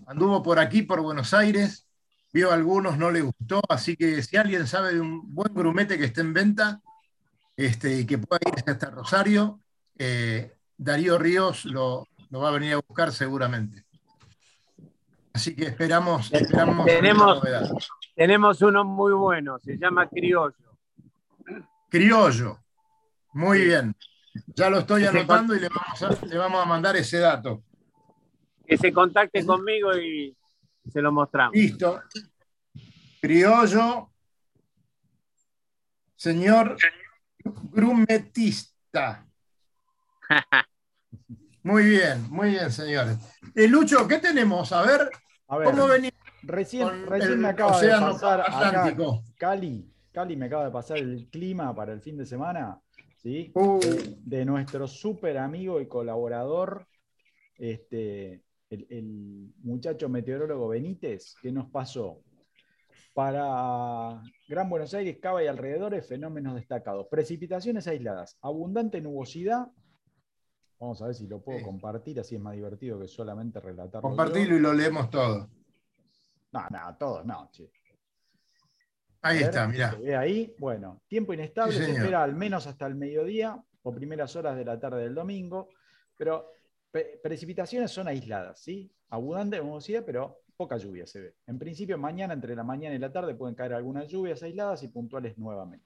[0.07, 1.87] anduvo por aquí, por Buenos Aires,
[2.33, 5.97] vio a algunos, no le gustó, así que si alguien sabe de un buen grumete
[5.97, 6.81] que esté en venta
[7.55, 9.59] este, y que pueda ir hasta Rosario,
[9.97, 13.83] eh, Darío Ríos lo, va a venir a buscar seguramente.
[15.33, 17.41] Así que esperamos, esperamos tenemos,
[18.15, 20.55] tenemos uno muy bueno, se llama Criollo.
[21.89, 22.59] Criollo.
[23.33, 23.95] Muy bien.
[24.55, 25.69] Ya lo estoy anotando y le
[26.37, 27.63] vamos, a, mandar ese dato.
[28.71, 30.33] Que se contacte conmigo y
[30.89, 31.53] se lo mostramos.
[31.53, 32.01] Listo.
[33.19, 34.09] Criollo,
[36.15, 36.77] señor
[37.43, 39.27] grumetista.
[41.63, 43.17] Muy bien, muy bien, señores.
[43.53, 44.71] Eh, Lucho, ¿qué tenemos?
[44.71, 45.11] A ver,
[45.45, 46.17] ¿cómo venimos?
[46.41, 49.21] Recién, recién me acaba de pasar Atlántico.
[49.37, 52.79] Cali, Cali me acaba de pasar el clima para el fin de semana,
[53.17, 53.51] ¿sí?
[53.53, 53.79] Uh.
[54.23, 56.87] De, nuestro súper amigo y colaborador,
[57.57, 62.21] este, el, muchacho meteorólogo Benítez, que nos pasó
[63.13, 67.07] para Gran Buenos Aires, Cava y alrededores, fenómenos destacados.
[67.07, 69.67] Precipitaciones aisladas, abundante nubosidad.
[70.79, 74.01] Vamos a ver si lo puedo compartir, así es más divertido que solamente relatarlo.
[74.01, 75.49] Compartirlo y lo leemos todo.
[76.53, 77.71] No, no, todo no, che.
[79.23, 79.95] Ahí está, mira.
[80.19, 84.65] ahí, bueno, tiempo inestable, se espera al menos hasta el mediodía o primeras horas de
[84.65, 85.69] la tarde del domingo,
[86.17, 86.51] pero
[86.91, 88.91] precipitaciones son aisladas, ¿sí?
[89.09, 91.35] Abundante nubosidad, pero poca lluvia se ve.
[91.47, 94.89] En principio, mañana, entre la mañana y la tarde, pueden caer algunas lluvias aisladas y
[94.89, 95.85] puntuales nuevamente.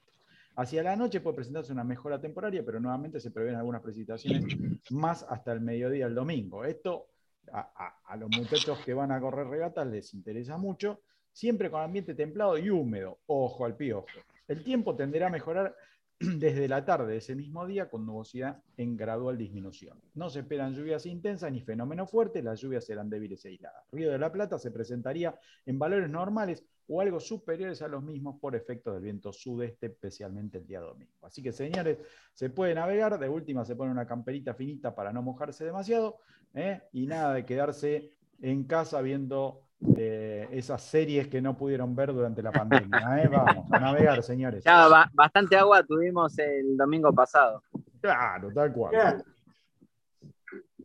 [0.57, 4.45] Hacia la noche puede presentarse una mejora temporaria, pero nuevamente se prevén algunas precipitaciones
[4.89, 6.63] más hasta el mediodía del domingo.
[6.63, 7.07] Esto
[7.51, 11.81] a, a- a los muchachos que van a correr regatas les interesa mucho, siempre con
[11.81, 13.19] ambiente templado y húmedo.
[13.27, 14.07] Ojo al piojo.
[14.47, 15.75] El tiempo tenderá a mejorar
[16.19, 19.99] desde la tarde de ese mismo día con nubosidad en gradual disminución.
[20.13, 23.83] No se esperan lluvias intensas ni fenómenos fuertes, las lluvias serán débiles e aisladas.
[23.91, 28.39] Río de la Plata se presentaría en valores normales o algo superiores a los mismos
[28.39, 31.11] por efecto del viento sudeste, especialmente el día domingo.
[31.23, 31.97] Así que, señores,
[32.33, 36.19] se puede navegar, de última se pone una camperita finita para no mojarse demasiado,
[36.53, 36.83] ¿eh?
[36.93, 39.64] y nada de quedarse en casa viendo
[39.97, 43.23] eh, esas series que no pudieron ver durante la pandemia.
[43.23, 43.27] ¿eh?
[43.31, 44.63] Vamos, a navegar, señores.
[44.63, 47.61] Ya, ba- bastante agua tuvimos el domingo pasado.
[48.01, 48.91] Claro, tal cual.
[48.91, 49.23] Claro.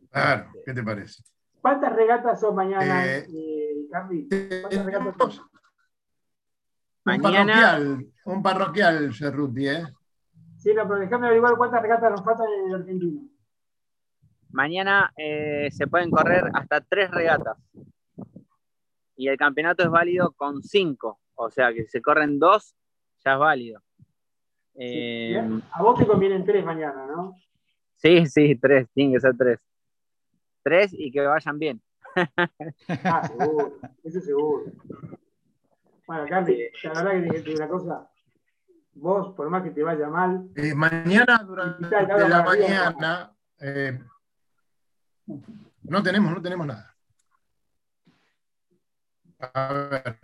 [0.09, 1.23] Claro, ¿qué te parece?
[1.61, 4.27] ¿Cuántas regatas son mañana, Eh, eh, Carly?
[4.27, 5.45] ¿Cuántas regatas son?
[5.45, 5.51] un
[7.03, 9.83] Mañana- parroquial, un parroquial, Cerruti, ¿eh?
[10.57, 13.21] Sí, no, pero déjame averiguar cuántas regatas nos faltan en el argentino.
[14.51, 17.57] Mañana eh, se pueden correr hasta tres regatas.
[19.21, 21.19] Y el campeonato es válido con cinco.
[21.35, 22.75] O sea que si se corren dos,
[23.23, 23.79] ya es válido.
[24.73, 25.39] Eh.
[25.73, 27.35] A vos te convienen tres mañana, ¿no?
[27.97, 29.59] sí, sí, tres, tienen que ser tres.
[30.63, 31.79] Tres y que vayan bien.
[33.03, 34.63] Ah, seguro, eso seguro.
[36.07, 38.09] Bueno, Carly, la verdad que te te digo una cosa.
[38.95, 43.99] Vos, por más que te vaya mal, Eh, mañana, durante la mañana, eh,
[45.83, 46.90] no tenemos, no tenemos nada.
[49.53, 50.19] A ver,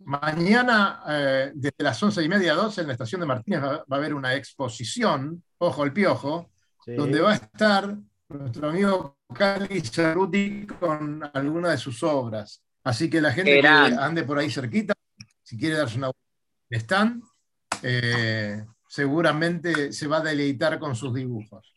[0.00, 3.68] mañana, eh, desde las once y media a 12, en la estación de Martínez va,
[3.78, 6.50] va a haber una exposición, ojo al piojo,
[6.84, 6.94] Sí.
[6.96, 7.96] donde va a estar
[8.28, 12.60] nuestro amigo Cali Cerruti con alguna de sus obras.
[12.82, 14.92] Así que la gente que ande por ahí cerquita,
[15.44, 16.10] si quiere darse una
[16.70, 17.22] stand,
[17.82, 21.72] eh, seguramente se va a deleitar con sus dibujos.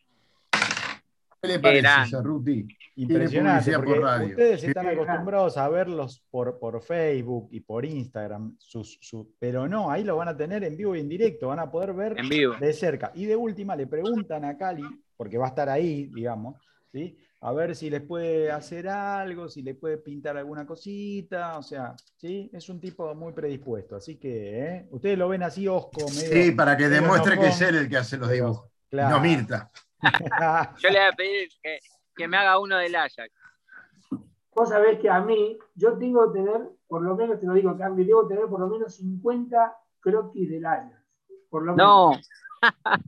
[1.41, 2.09] ¿Qué le parece.
[2.09, 2.67] Cerruti?
[2.97, 4.27] Impresionante, porque por radio.
[4.29, 9.67] ustedes Sí, están acostumbrados a verlos por, por Facebook y por Instagram, sus- su- pero
[9.67, 12.17] no, ahí lo van a tener en vivo y en directo, van a poder ver
[12.19, 12.55] En vivo.
[12.59, 13.11] de cerca.
[13.13, 14.83] Y de última le preguntan a Cali,
[15.17, 16.55] porque va a estar ahí, digamos,
[16.91, 17.17] ¿sí?
[17.41, 21.93] a ver si les puede hacer algo, si le puede pintar alguna cosita, o sea,
[22.15, 22.49] ¿sí?
[22.53, 24.87] es un tipo muy predispuesto, así que ¿eh?
[24.89, 26.43] ustedes lo ven así osco, medio...
[26.43, 28.67] Sí, para que demuestre que es él el que hace los dibujos.
[28.89, 29.17] claro.
[29.17, 29.69] No Mirta.
[30.81, 31.79] Yo le voy a pedir que,
[32.15, 33.31] que me haga uno del Ajax.
[34.55, 37.77] vos sabés que a mí, yo tengo que tener, por lo menos te lo digo,
[37.77, 40.95] Carly, debo tener por lo menos 50 croquis del Ajax.
[41.49, 42.29] Por lo No, menos.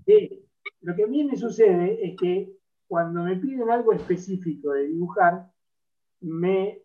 [0.06, 0.44] Sí.
[0.82, 2.54] Lo que a mí me sucede es que
[2.88, 5.50] cuando me piden algo específico de dibujar,
[6.22, 6.82] me,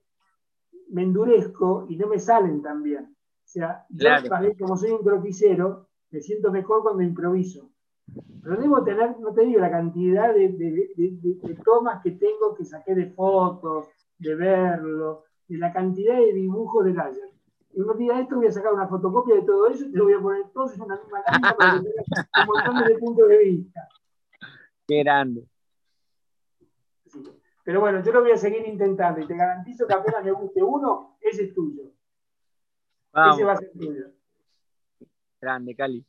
[0.88, 3.04] me endurezco y no me salen tan bien.
[3.44, 4.26] O sea, yo, Claro.
[4.28, 4.56] ¿sabés?
[4.58, 7.71] como soy un croquisero, me siento mejor cuando improviso.
[8.42, 12.10] Pero debo tener, no te digo la cantidad de, de- de- de- de tomas que
[12.12, 13.88] tengo que saqué de fotos,
[14.18, 17.18] de verlo, de la cantidad de dibujos del Ajax.
[17.74, 19.96] Y un día de esto voy a sacar una fotocopia de todo eso y te
[19.98, 22.98] lo voy a poner todos en una misma lámina para que tengas un montón de
[22.98, 23.88] puntos de vista.
[24.86, 25.48] qué grande.
[27.06, 27.22] Sí.
[27.64, 30.62] Pero bueno, yo lo voy a seguir intentando y te garantizo que apenas me guste
[30.62, 31.84] uno, ese es tuyo.
[33.12, 34.06] Vamos, Ese va a ser tuyo.
[35.40, 36.04] grande, Cali.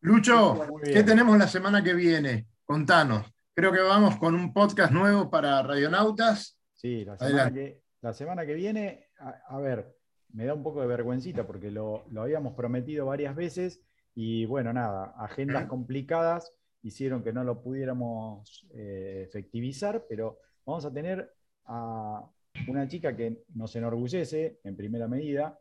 [0.00, 2.46] Lucho, ¿qué tenemos la semana que viene?
[2.64, 3.26] Contanos.
[3.54, 6.56] Creo que vamos con un podcast nuevo para Radionautas.
[6.72, 9.96] Sí, la semana, que, la semana que viene, a, a ver,
[10.32, 13.80] me da un poco de vergüencita porque lo, lo habíamos prometido varias veces
[14.14, 20.92] y bueno, nada, agendas complicadas hicieron que no lo pudiéramos eh, efectivizar, pero vamos a
[20.92, 21.32] tener
[21.64, 22.24] a
[22.68, 25.58] una chica que nos enorgullece en primera medida,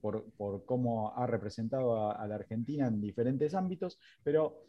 [0.00, 4.64] por, cómo ha representado a, la Argentina en diferentes ámbitos, pero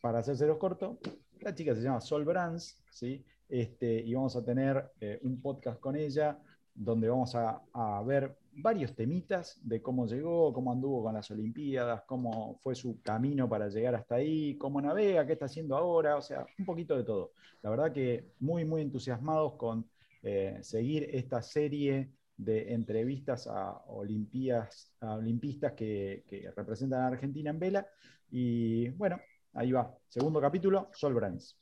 [0.00, 0.98] para hacérselos corto,
[1.40, 3.24] la chica se llama Sol Brands, ¿sí?
[3.48, 6.38] Este, y vamos a tener eh, un podcast con ella
[6.74, 12.02] donde vamos a, a ver varios temitas de cómo llegó, cómo anduvo con las Olimpiadas,
[12.06, 16.22] cómo fue su camino para llegar hasta ahí, cómo navega, qué está haciendo ahora, o
[16.22, 17.32] sea, un poquito de todo.
[17.62, 19.88] La verdad que muy, muy entusiasmados con
[20.22, 22.10] eh, seguir esta serie
[22.44, 27.86] de entrevistas a, Olimpías, a olimpistas que, que representan a Argentina en vela.
[28.30, 29.20] Y bueno,
[29.54, 31.58] ahí va, segundo capítulo, Sol Brands.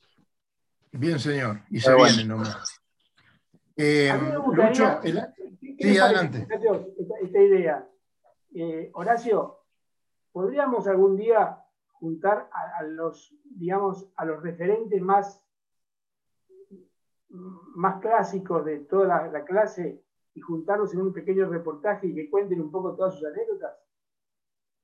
[0.91, 1.61] Bien, señor.
[1.69, 2.15] Y se bueno.
[2.15, 2.81] viene nomás.
[3.75, 5.25] Eh, A mí me gustaría- Lucho, el-
[5.77, 6.47] ¿Qué Sí, adelante.
[6.49, 7.89] esta, esta idea.
[8.53, 9.59] Eh, Horacio,
[10.31, 11.57] ¿podríamos algún día
[11.93, 15.45] juntar a, a los, digamos, a los referentes más,
[17.29, 20.03] más clásicos de toda la, la clase
[20.39, 23.73] y juntarnos en un pequeño reportaje y que cuenten un poco todas sus anécdotas?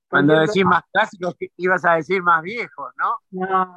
[0.09, 3.15] Cuando decís más clásicos, ibas a decir más viejos, ¿no?
[3.31, 3.75] No,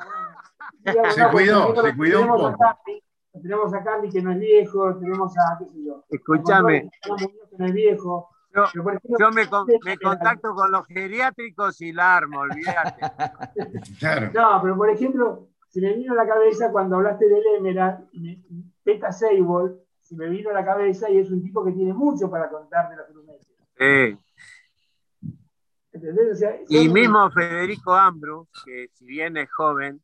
[0.85, 3.03] Se cuidó, se cuidó un tenemos a poco.
[3.43, 6.05] Tenemos a Carly que no es viejo, tenemos a, qué sé yo.
[6.09, 6.91] Escúchame.
[7.05, 8.29] a Manuel, que no es viejo.
[8.55, 13.01] Yo, ejemplo, me, con- me contacto con los geriátricos y la armo, olvídate.
[14.01, 14.31] Claro.
[14.35, 18.43] No, pero por ejemplo, se me vino a la cabeza cuando hablaste del Emerald, me-
[18.83, 22.31] Peta Seibold, se me vino a la cabeza y es un tipo que tiene mucho
[22.31, 23.53] para contar de la Fluminense.
[23.79, 24.19] Sí.
[25.95, 30.01] O sea, Y son- mismo Federico Ambrus, que si bien es joven,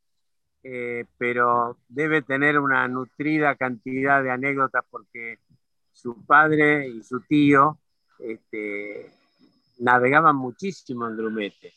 [0.62, 5.38] eh, pero debe tener una nutrida cantidad de anécdotas porque
[5.92, 7.78] su padre y su tío
[8.18, 9.10] este,
[9.78, 11.72] navegaban muchísimo en Grumete.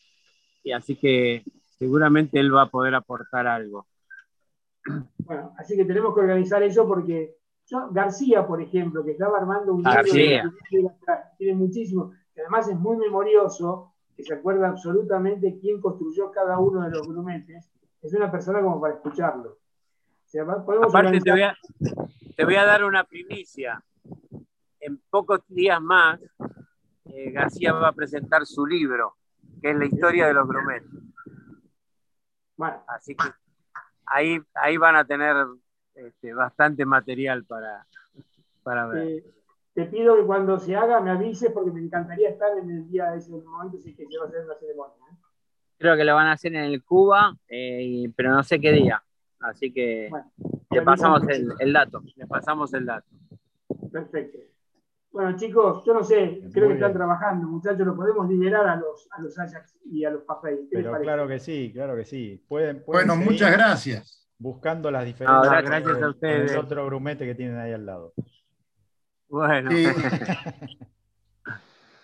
[0.64, 1.44] Y así que
[1.78, 3.88] seguramente él va a poder aportar algo.
[5.20, 7.36] Bueno, así que tenemos que organizar eso porque
[7.68, 10.54] yo, García, por ejemplo, que estaba armando un libro
[11.38, 16.82] tiene muchísimo, que además es muy memorioso, que se acuerda absolutamente quién construyó cada uno
[16.84, 17.70] de los grumetes,
[18.02, 19.50] es una persona como para escucharlo.
[19.52, 21.58] O sea, Aparte, te voy, organizar- a,
[22.36, 23.84] te voy a dar una primicia.
[24.80, 26.20] En pocos días más,
[27.06, 29.16] eh, García va a presentar su libro,
[29.62, 30.90] que es la historia de los grumetes.
[32.56, 33.26] Bueno, Así que
[34.06, 35.36] ahí, ahí van a tener
[35.98, 37.86] este, bastante material para,
[38.64, 39.08] para ver.
[39.08, 39.26] eh,
[39.74, 43.12] te pido que cuando se haga me avises porque me encantaría estar en el día
[43.12, 44.96] de ese momento, si es que se va a hacer la ceremonia.
[45.12, 45.16] ¿eh?
[45.78, 49.04] Creo que lo van a hacer en el Cuba, eh, pero no sé qué día.
[49.40, 50.32] Así que Bueno,
[50.72, 52.02] le pasamos el, el dato.
[52.16, 53.08] Le pasamos el dato.
[53.92, 54.40] Perfecto.
[55.12, 58.76] Bueno, chicos, yo no sé, Muy creo que están trabajando, muchachos, lo podemos liberar a
[58.76, 60.68] los, a los Ajax y a los Papay.
[60.70, 62.44] ¿Qué les Pero claro que sí, claro que sí.
[62.48, 64.27] Pueden, pueden Bueno, seguir muchas gracias.
[64.40, 66.52] Buscando las diferencias con gracias a ustedes.
[66.52, 68.14] el otro grumete que tienen ahí al lado.
[69.30, 69.86] Bueno, Sí.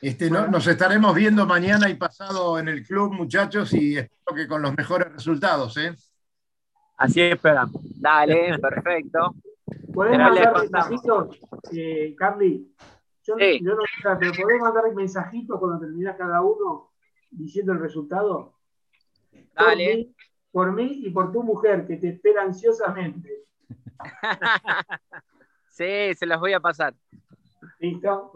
[0.02, 4.48] Este, no- nos estaremos viendo mañana y pasado en el club, muchachos, y espero que
[4.50, 5.78] con los mejores resultados.
[5.78, 5.96] ¿eh?
[6.98, 7.82] así esperamos.
[8.02, 9.34] Dale, perfecto.
[9.94, 11.40] ¿Podés mandar mensajitos,
[11.72, 12.70] eh, Carly?
[13.24, 13.60] Yo, Sí.
[13.64, 16.92] yo no sé, pero ¿podés mandar mensajitos cuando terminás cada uno
[17.32, 18.56] diciendo el resultado?
[19.56, 20.10] Dale.
[20.54, 23.44] Por mí y por tu mujer, que te espera ansiosamente.
[25.70, 26.94] Sí, se los voy a pasar.
[27.80, 28.32] ¿Listo?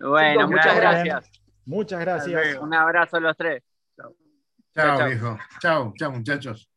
[0.00, 1.04] Bueno, Chicos, muchas gracias.
[1.04, 1.42] gracias.
[1.64, 2.58] Muchas gracias.
[2.60, 3.62] Un abrazo a los tres.
[3.96, 4.14] Chao,
[4.74, 5.06] chao.
[5.06, 5.38] viejo.
[5.60, 6.68] Chao, chao, muchachos.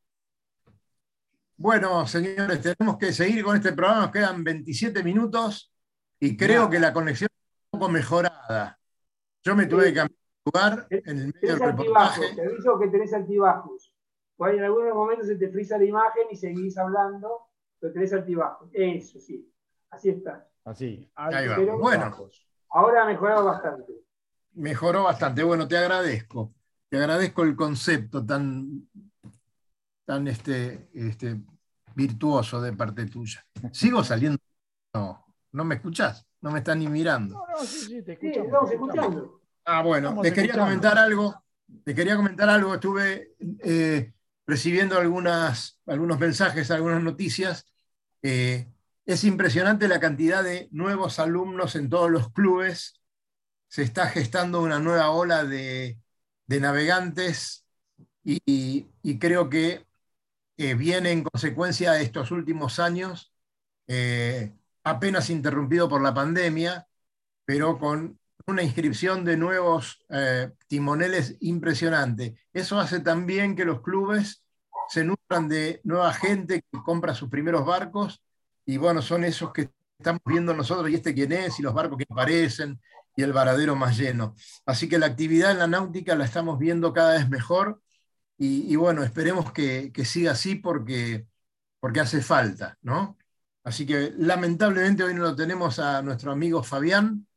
[1.58, 4.02] Bueno, señores, tenemos que seguir con este programa.
[4.04, 5.74] Nos quedan 27 minutos
[6.20, 8.80] y creo que la conexión está un poco mejorada.
[9.44, 12.36] Yo me tuve que cambiar de lugar en el medio Tenés del altibajos, reportaje.
[12.36, 13.89] te aviso que tenés altibajos.
[14.40, 18.14] Por ahí en algunos momentos se te frisa la imagen y seguís hablando, pero tenés
[18.14, 18.70] altibajos.
[18.72, 19.52] Eso sí,
[19.90, 20.48] así está.
[20.64, 21.12] Así.
[21.16, 21.56] Ahí va.
[21.58, 22.16] Pero- Bueno,
[22.70, 23.92] Ahora ha mejorado bastante.
[24.54, 25.44] mejoró bastante.
[25.44, 26.54] Bueno, te agradezco.
[26.88, 28.88] Te agradezco el concepto tan,
[30.06, 31.42] tan este, este,
[31.94, 33.46] virtuoso de parte tuya.
[33.74, 34.38] Sigo saliendo.
[34.94, 37.36] No, no me escuchás, no me estás ni mirando.
[37.36, 38.46] No, no, sí, sí, te Sí, escuchamos.
[38.48, 39.10] estamos te escuchamos.
[39.16, 39.42] escuchando.
[39.66, 40.70] Ah, bueno, Estamos les quería escuchando.
[40.72, 41.44] comentar algo.
[41.86, 42.74] Les quería comentar algo.
[42.74, 44.14] Estuve eh,
[44.50, 47.66] recibiendo algunas, algunos mensajes, algunas noticias.
[48.24, 48.68] Eh,
[49.06, 53.02] es impresionante la cantidad de nuevos alumnos en todos los clubes.
[53.68, 56.00] Se está gestando una nueva ola de,
[56.48, 57.66] de navegantes
[58.24, 58.88] y,
[59.20, 59.86] creo que
[60.58, 63.34] eh, viene en consecuencia de estos últimos años,
[63.88, 66.88] eh, apenas interrumpido por la pandemia,
[67.46, 68.19] pero con
[68.50, 72.36] una inscripción de nuevos eh, timoneles impresionante.
[72.54, 74.44] Eso hace también que los clubes
[74.90, 78.22] se nutran de nueva gente que compra sus primeros barcos
[78.66, 81.98] y bueno, son esos que estamos viendo nosotros y este quién es y los barcos
[81.98, 82.80] que aparecen
[83.16, 84.36] y el varadero más lleno.
[84.66, 87.82] Así que la actividad en la náutica la estamos viendo cada vez mejor
[88.38, 91.28] y, y bueno, esperemos que, que siga así porque,
[91.80, 93.18] porque hace falta, ¿no?
[93.64, 97.28] Así que lamentablemente hoy no lo tenemos a nuestro amigo Fabián,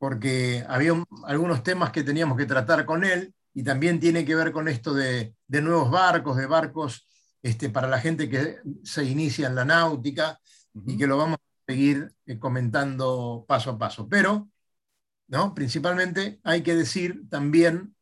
[0.00, 4.34] porque había un- algunos temas que teníamos que tratar con él y también tiene que
[4.36, 7.08] ver con esto de, de nuevos barcos, de barcos
[7.42, 10.40] este, para la gente que se inicia en la náutica
[10.86, 14.08] y que lo vamos a seguir eh, comentando paso a paso.
[14.08, 14.50] Pero,
[15.28, 15.54] ¿no?
[15.54, 17.94] principalmente hay que decir también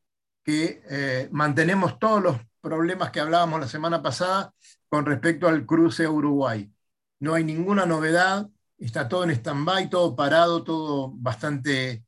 [0.44, 4.54] que eh, mantenemos todos los problemas que hablábamos la semana pasada
[4.88, 6.72] con respecto al cruce a Uruguay.
[7.20, 8.48] No hay ninguna novedad,
[8.78, 12.04] está todo en stand-by, todo parado, todo bastante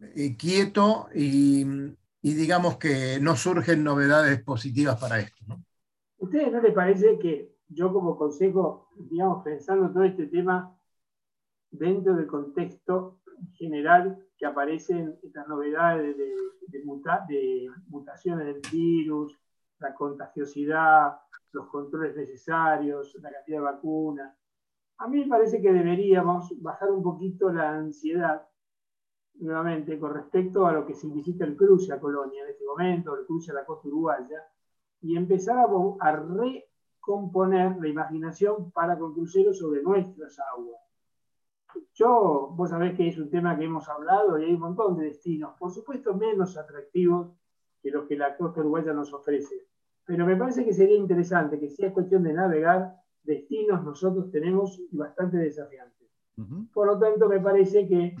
[0.00, 1.64] eh, quieto y,
[2.22, 5.44] digamos que no surgen novedades positivas para esto.
[5.46, 5.62] ¿no?
[6.18, 10.76] ¿Ustedes no les parece que yo como consejo, digamos, pensando todo este tema,
[11.70, 13.20] dentro del contexto
[13.52, 16.34] general que aparecen estas novedades de,
[16.68, 16.84] de
[17.88, 19.38] mutaciones del virus,
[19.80, 21.18] la contagiosidad,
[21.52, 24.34] los controles necesarios, la cantidad de vacunas.
[24.98, 28.46] A mí me parece que deberíamos bajar un poquito la ansiedad,
[29.34, 33.26] nuevamente, con respecto a lo que significa el cruce a Colonia en este momento, el
[33.26, 34.42] cruce a la costa uruguaya,
[35.00, 35.66] y empezar a,
[36.00, 40.80] a recomponer la imaginación para con cruceros sobre nuestras aguas.
[41.94, 45.06] Yo, vos sabés que es un tema que hemos hablado y hay un montón de
[45.06, 47.32] destinos, por supuesto menos atractivos
[47.82, 49.66] que los que la costa uruguaya nos ofrece.
[50.06, 54.80] Pero me parece que sería interesante que si es cuestión de navegar, destinos nosotros tenemos
[54.90, 56.08] bastante desafiantes.
[56.72, 58.16] Por lo tanto, me parece que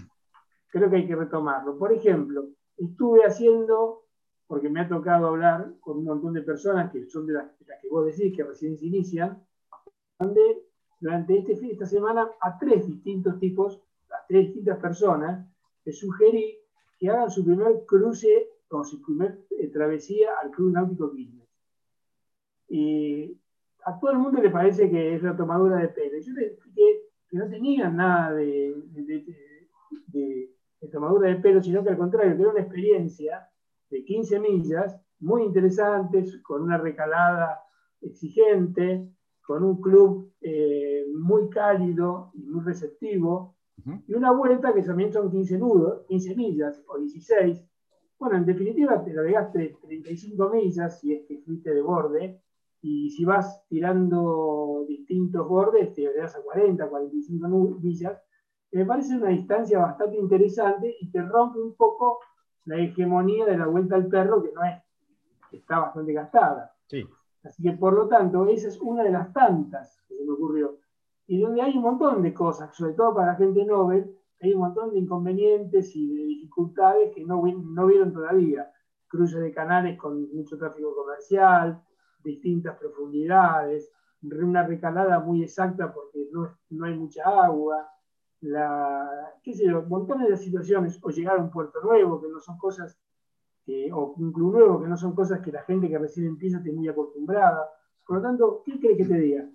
[0.68, 1.76] creo que hay que retomarlo.
[1.76, 4.04] Por ejemplo, estuve haciendo,
[4.46, 7.88] porque me ha tocado hablar con un montón de personas que son de las, que
[7.88, 9.42] vos decís que recién se inician,
[10.18, 10.64] donde
[11.00, 13.80] durante este fin, esta semana a tres distintos tipos,
[14.10, 15.46] a tres distintas personas,
[15.84, 16.58] les sugerí
[16.98, 21.48] que hagan su primer cruce o su primer eh, travesía al Club Náutico Quilmes.
[22.68, 23.38] Y
[23.84, 26.18] a todo el mundo le parece que es la tomadura de pelo.
[26.20, 28.74] Yo les expliqué que no tenían nada de,
[30.08, 30.50] de,
[30.90, 33.48] tomadura de pelo, sino que al contrario, que era una experiencia
[33.90, 37.60] de 15 millas muy interesantes, con una recalada
[38.00, 39.08] exigente,
[39.42, 43.56] con un club eh, muy cálido y muy receptivo,
[44.06, 47.62] y una vuelta que también son 15 nudos, 15 millas o 16.
[48.18, 52.40] Bueno, en definitiva te navegaste 35 millas si es que fuiste de borde,
[52.86, 57.48] y si vas tirando distintos bordes, te llegas a 40, 45
[57.80, 58.22] millas.
[58.72, 62.20] Me parece una distancia bastante interesante y te rompe un poco
[62.66, 64.82] la hegemonía de la vuelta al perro, que no es,
[65.50, 66.74] que está bastante gastada.
[66.86, 67.08] Sí.
[67.42, 70.76] Así que, por lo tanto, esa es una de las tantas que se me ocurrió.
[71.26, 74.60] Y donde hay un montón de cosas, sobre todo para la gente Nobel, hay un
[74.60, 78.70] montón de inconvenientes y de dificultades que no, no vieron todavía.
[79.08, 81.82] Cruces de canales con mucho tráfico comercial,
[82.24, 83.90] distintas profundidades,
[84.22, 87.88] una recalada muy exacta porque no, no hay mucha agua,
[88.40, 92.40] la, qué sé yo, montones de situaciones, o llegar a un puerto nuevo, que no
[92.40, 92.98] son cosas,
[93.92, 96.70] o un club nuevo, que no son cosas que la gente que recién empieza esté
[96.72, 97.70] muy acostumbrada.
[98.06, 99.48] Por lo tanto, ¿qué crees que te diga?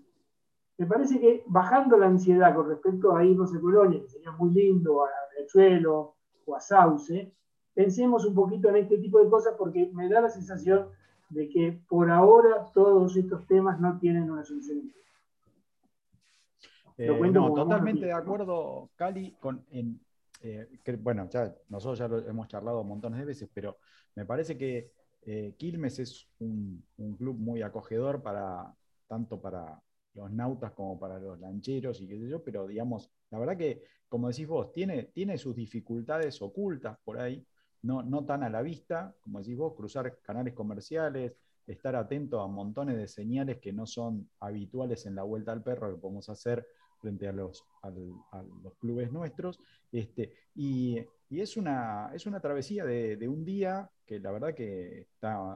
[0.78, 4.52] Me parece que bajando la ansiedad con respecto a irnos a Colonia, que sería muy
[4.52, 6.16] lindo, a Riachuelo
[6.46, 7.32] o a Sauce,
[7.74, 10.88] pensemos un poquito en este tipo de cosas porque me da la sensación
[11.30, 14.92] de que por ahora todos estos temas no tienen una solución.
[16.98, 19.66] Eh, no, totalmente de acuerdo, Cali, con,
[20.42, 20.68] eh,
[21.00, 23.78] bueno, ya nosotros ya lo hemos charlado montones de veces, pero
[24.16, 26.84] me parece que eh, Quilmes es un,
[27.18, 28.74] club muy acogedor para
[29.08, 29.82] tanto para
[30.14, 33.84] los nautas como para los lancheros y qué sé yo, pero digamos, la verdad que,
[34.10, 37.46] como decís vos, tiene, tiene sus dificultades ocultas por ahí,
[37.82, 41.34] no, tan a la vista, como decís vos, cruzar canales comerciales,
[41.66, 45.92] estar atento a montones de señales que no son habituales en la vuelta al perro
[45.94, 46.66] que podemos hacer
[47.00, 47.64] frente a los,
[48.80, 49.60] clubes nuestros.
[49.92, 51.00] Este, y,
[51.30, 55.08] es, una, es una travesía de, un día que la verdad que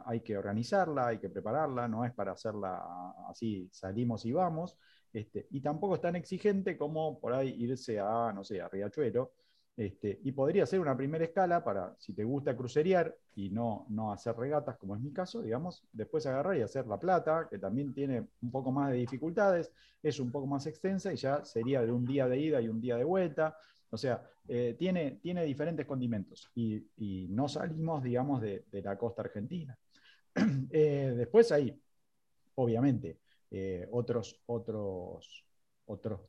[0.05, 4.77] hay que organizarla, hay que prepararla, no es para hacerla así, salimos y vamos.
[5.11, 9.33] Este, y tampoco es tan exigente como por ahí irse a, no sé, a Riachuelo,
[9.75, 14.11] este, y podría ser una primera escala para, si te gusta crucerear y no, no
[14.13, 17.91] hacer regatas, como es mi caso, digamos, después agarrar y hacer La Plata, que también
[17.91, 19.71] tiene un poco más de dificultades,
[20.03, 22.79] es un poco más extensa y ya sería de un día de ida y un
[22.79, 23.57] día de vuelta.
[23.89, 29.77] O sea, eh, tiene, tiene diferentes condimentos y, no salimos, digamos, de, la costa argentina.
[30.75, 31.79] Eh, después hay,
[32.55, 33.19] obviamente,
[33.51, 35.45] eh, otros, otros,
[35.85, 36.21] otros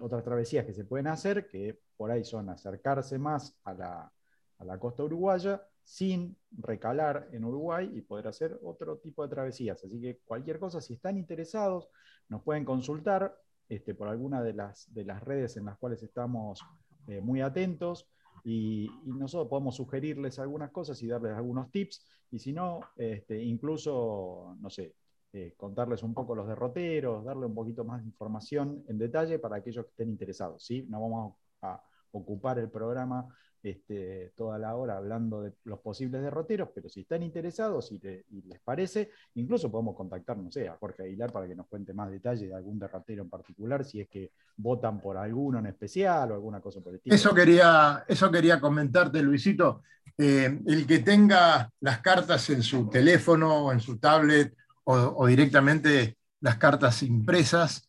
[0.00, 5.04] otras travesías que se pueden hacer, que por ahí son acercarse más a la, costa
[5.04, 9.82] uruguaya sin recalar en Uruguay y poder hacer otro tipo de travesías.
[9.82, 11.88] Así que cualquier cosa, si están interesados,
[12.28, 13.34] nos pueden consultar
[13.68, 16.62] este, por alguna de las, de las redes en las cuales estamos
[17.06, 18.06] eh, muy atentos
[18.44, 22.04] y, nosotros podemos sugerirles algunas cosas y darles algunos tips.
[22.30, 24.94] Y si no, este, incluso, no sé,
[25.32, 29.56] eh, contarles un poco los derroteros, darle un poquito más de información en detalle para
[29.56, 30.64] aquellos que estén interesados.
[30.64, 30.86] ¿sí?
[30.88, 33.28] No vamos a ocupar el programa
[33.62, 38.60] este, toda la hora hablando de los posibles derroteros, pero si están interesados y, les
[38.64, 42.48] parece, incluso podemos contactar, no sé, a Jorge Aguilar para que nos cuente más detalles
[42.48, 46.60] de algún derrotero en particular, si es que votan por alguno en especial o alguna
[46.60, 47.14] cosa por el estilo.
[47.14, 49.82] Eso quería, eso quería comentarte, Luisito.
[50.16, 54.54] Eh, el que tenga las cartas en su teléfono o en su tablet
[54.90, 57.88] o, directamente las cartas impresas,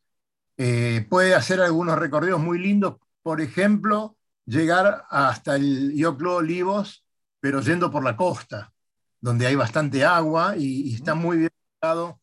[0.57, 7.05] eh, puede hacer algunos recorridos muy lindos por ejemplo, llegar hasta el Yoclo Olivos,
[7.39, 8.73] pero yendo por la costa,
[9.21, 12.19] donde hay bastante agua y, está muy bien ubicado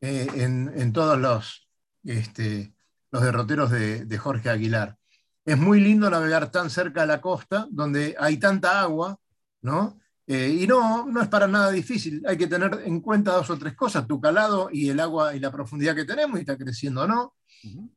[0.00, 1.68] eh, en, todos los,
[2.04, 2.74] este,
[3.10, 4.96] los derroteros de, Jorge Aguilar.
[5.44, 9.18] Es muy lindo navegar tan cerca de la costa, donde hay tanta agua,
[9.62, 9.98] ¿no?
[10.30, 12.22] Eh, y no, no es para nada difícil.
[12.28, 15.40] Hay que tener en cuenta dos o tres cosas, tu calado y el agua y
[15.40, 17.34] la profundidad que tenemos, y está creciendo o no.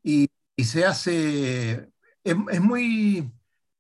[0.02, 0.30] y,
[0.64, 1.90] se hace,
[2.24, 3.32] es, muy,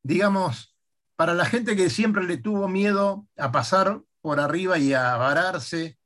[0.04, 0.76] digamos,
[1.16, 5.99] para la gente que siempre le tuvo miedo a pasar por arriba y a vararse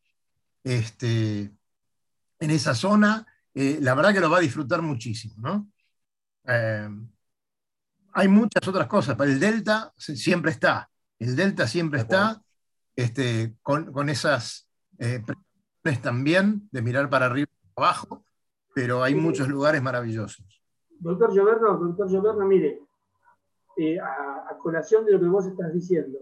[0.65, 1.51] este,
[2.39, 5.35] en esa zona, eh, la verdad que lo va a disfrutar muchísimo.
[5.37, 5.71] ¿no?
[6.43, 6.89] Eh,
[8.13, 10.89] hay muchas otras cosas, para el delta siempre está,
[11.19, 12.41] el delta siempre está
[12.95, 14.67] este, con, esas
[14.99, 15.23] eh,
[16.01, 18.23] también de mirar para arriba y para abajo,
[18.73, 20.45] pero hay muchos lugares maravillosos.
[20.99, 22.81] Doctor Lloverno, doctor Lloverno, mire,
[23.77, 26.17] eh, a, colación de lo que vos estás diciendo,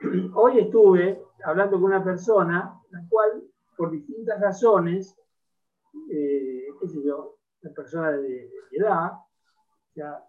[0.34, 3.44] hoy estuve hablando con una persona, la cual,
[3.76, 5.14] por distintas razones,
[6.10, 9.12] eh, qué sé yo, una persona de, edad,
[9.94, 10.24] ya,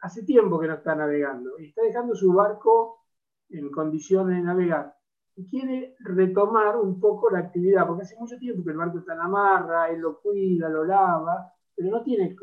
[0.00, 3.00] hace tiempo que no está navegando y está dejando su barco
[3.48, 4.94] en condiciones de navegar
[5.36, 9.12] y quiere retomar un poco la actividad, porque hace mucho tiempo que el barco está
[9.12, 12.36] en la marra, él lo cuida, lo lava, pero no tiene,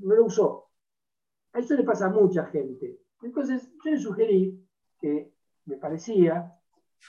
[0.00, 0.70] no lo usó.
[1.52, 3.00] A eso le pasa a mucha gente.
[3.22, 4.66] Entonces, yo le sugerí
[4.98, 5.32] que
[5.66, 6.52] me parecía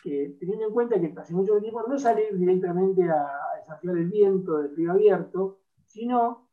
[0.03, 3.25] que, teniendo en cuenta que hace mucho tiempo no salir directamente a,
[3.59, 6.44] desafiar el viento del río abierto, sino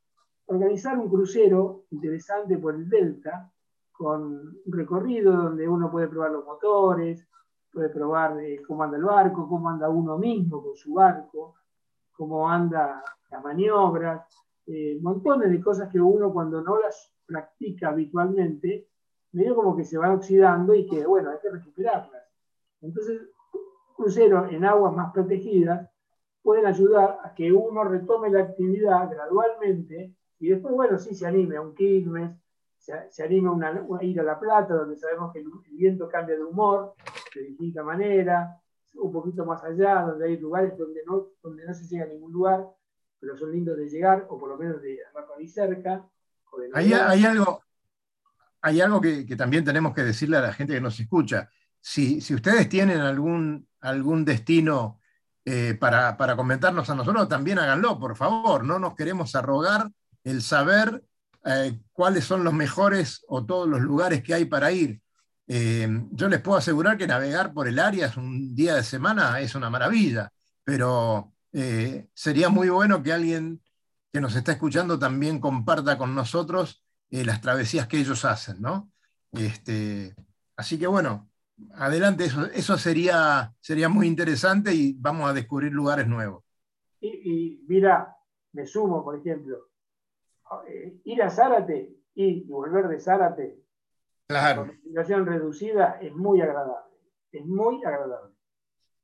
[0.53, 3.51] organizar un crucero interesante por el delta,
[3.91, 7.27] con recorrido donde uno puede probar los motores,
[7.73, 11.55] puede probar eh, cómo anda el barco, cómo anda uno mismo con su barco,
[12.13, 14.27] cómo anda las maniobras,
[14.67, 18.89] eh, montones de cosas que uno cuando no las practica habitualmente,
[19.33, 22.23] medio como que se van oxidando y que, bueno, hay que recuperarlas.
[22.83, 23.23] Entonces,
[23.97, 25.89] crucero en aguas más protegidas
[26.43, 31.57] pueden ayudar a que uno retome la actividad gradualmente y después, bueno, sí se anime
[31.57, 32.33] a un Quilmes,
[32.77, 36.95] se, anime a, ir a La Plata, donde sabemos que el, viento cambia de humor
[37.33, 38.61] de distinta manera,
[38.95, 42.33] un poquito más allá, donde hay lugares donde no, donde no se llega a ningún
[42.33, 42.67] lugar,
[43.21, 44.99] pero son lindos de llegar, o por lo menos de
[45.39, 46.05] y cerca.
[46.75, 47.63] hay, hay, algo,
[48.63, 51.49] hay algo que, que, también tenemos que decirle a la gente que nos escucha.
[51.81, 54.99] Si, si ustedes tienen algún, algún destino
[55.45, 58.65] eh, para, para, comentarnos a nosotros, también háganlo, por favor.
[58.65, 59.89] No nos queremos arrogar
[60.25, 61.05] el saber
[61.45, 65.01] eh, cuáles son los mejores o todos los lugares que hay para ir.
[65.47, 69.41] Eh, yo les puedo asegurar que navegar por el área es un día de semana
[69.41, 70.33] es una maravilla,
[70.65, 73.61] pero eh, sería muy bueno que alguien
[74.13, 78.91] que nos está escuchando también comparta con nosotros las travesías que ellos hacen, ¿no?
[79.33, 80.15] Este,
[80.57, 81.31] así que bueno,
[81.75, 86.45] adelante, eso, eso sería, sería muy interesante y vamos a descubrir lugares nuevos.
[87.01, 88.17] Y, mira,
[88.53, 89.71] me sumo, por ejemplo,
[91.05, 93.59] ir a Zárate y volver de Zárate
[94.27, 94.67] claro.
[94.67, 96.97] con situación reducida es muy agradable,
[97.31, 98.35] es muy agradable.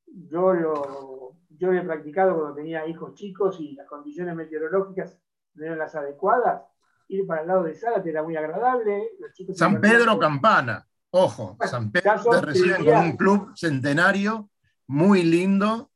[0.07, 5.19] Yo lo, yo he practicado cuando tenía hijos chicos y las condiciones meteorológicas
[5.55, 6.63] no eran las adecuadas.
[7.09, 9.11] Ir para el lado de Zárate era muy agradable.
[9.55, 14.51] San Pedro Campana, ojo, San Pedro te reciben con un club centenario
[14.87, 15.91] muy lindo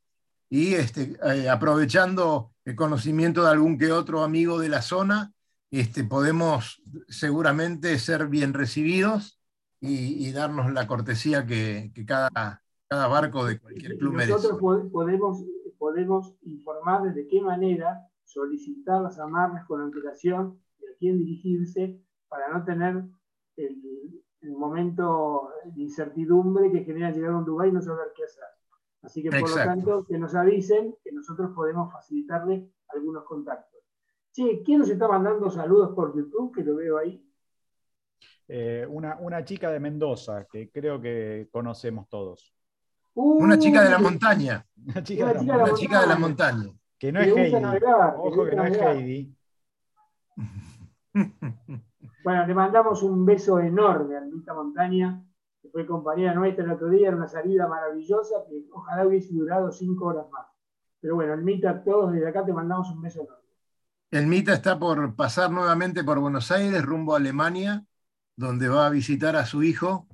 [0.49, 5.33] y este, eh, aprovechando el conocimiento de algún que otro amigo de la zona,
[5.79, 9.39] este, podemos seguramente ser bien recibidos
[9.79, 14.59] y, darnos la cortesía que, que cada, cada barco de cualquier club Nosotros
[14.91, 15.43] podemos,
[15.77, 21.99] podemos informar de qué manera solicitar las amarras con antelación y a quién dirigirse
[22.29, 23.03] para no tener
[23.57, 23.81] el,
[24.55, 28.43] momento de incertidumbre que genera llegar a un lugar y no saber qué hacer.
[29.01, 33.72] Así que por lo tanto, que nos avisen que nosotros podemos facilitarle algunos contactos.
[34.33, 36.53] Che, ¿quién nos está mandando saludos por YouTube?
[36.53, 37.23] Que lo veo ahí.
[38.47, 42.53] Eh, una, una, chica de Mendoza, que creo que conocemos todos
[43.15, 44.65] una chica de la montaña.
[44.85, 46.71] Una chica, de, la, montaña.
[46.97, 47.55] Que no es Heidi.
[48.17, 49.35] Ojo que no es Heidi.
[52.23, 55.21] Bueno, le mandamos un beso enorme a Almita Montaña,
[55.61, 59.69] que fue compañera nuestra el otro día en una salida maravillosa que ojalá hubiese durado
[59.73, 60.47] cinco horas más.
[61.01, 63.42] Pero bueno, Elmita, todos desde acá te mandamos un beso enorme.
[64.17, 67.85] Elmita está por pasar nuevamente por Buenos Aires, rumbo a Alemania,
[68.35, 70.07] donde va a visitar a su hijo,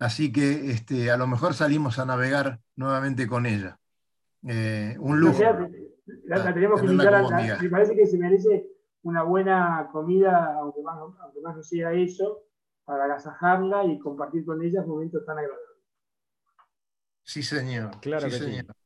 [0.00, 3.78] Así que este, a lo mejor salimos a navegar nuevamente con ella.
[4.48, 5.38] Eh, un lujo.
[6.24, 8.66] la, tenemos que invitar a, me parece que se merece
[9.02, 12.44] una buena comida, aunque más, aunque más no sea eso,
[12.86, 15.68] para agasajarla y compartir con ella momentos tan agradables.
[17.22, 18.00] Sí, señor.
[18.00, 18.64] Claro sí, que señor.
[18.64, 18.79] sí.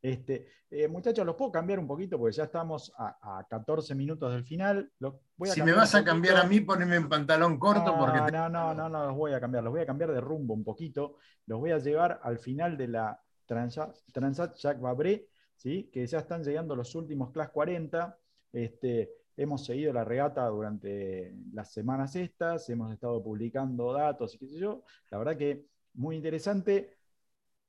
[0.00, 4.32] Este, eh, muchachos, los puedo cambiar un poquito porque ya estamos a, a 14 minutos
[4.32, 4.90] del final.
[4.98, 7.98] Los voy a Si me vas a cambiar a mí, poneme en pantalón corto no,
[7.98, 10.20] porque te- no, no, no, no los voy a cambiar, los voy a cambiar de
[10.20, 11.16] rumbo un poquito.
[11.46, 15.26] Los voy a llevar al final de la Transat, Transat Jacques Vabre,
[15.56, 15.90] ¿sí?
[15.92, 18.16] que ya están llegando los últimos Class 40.
[18.52, 24.46] Este, hemos seguido la regata durante las semanas estas, hemos estado publicando datos y qué
[24.48, 24.82] sé yo.
[25.10, 26.94] La verdad que muy interesante.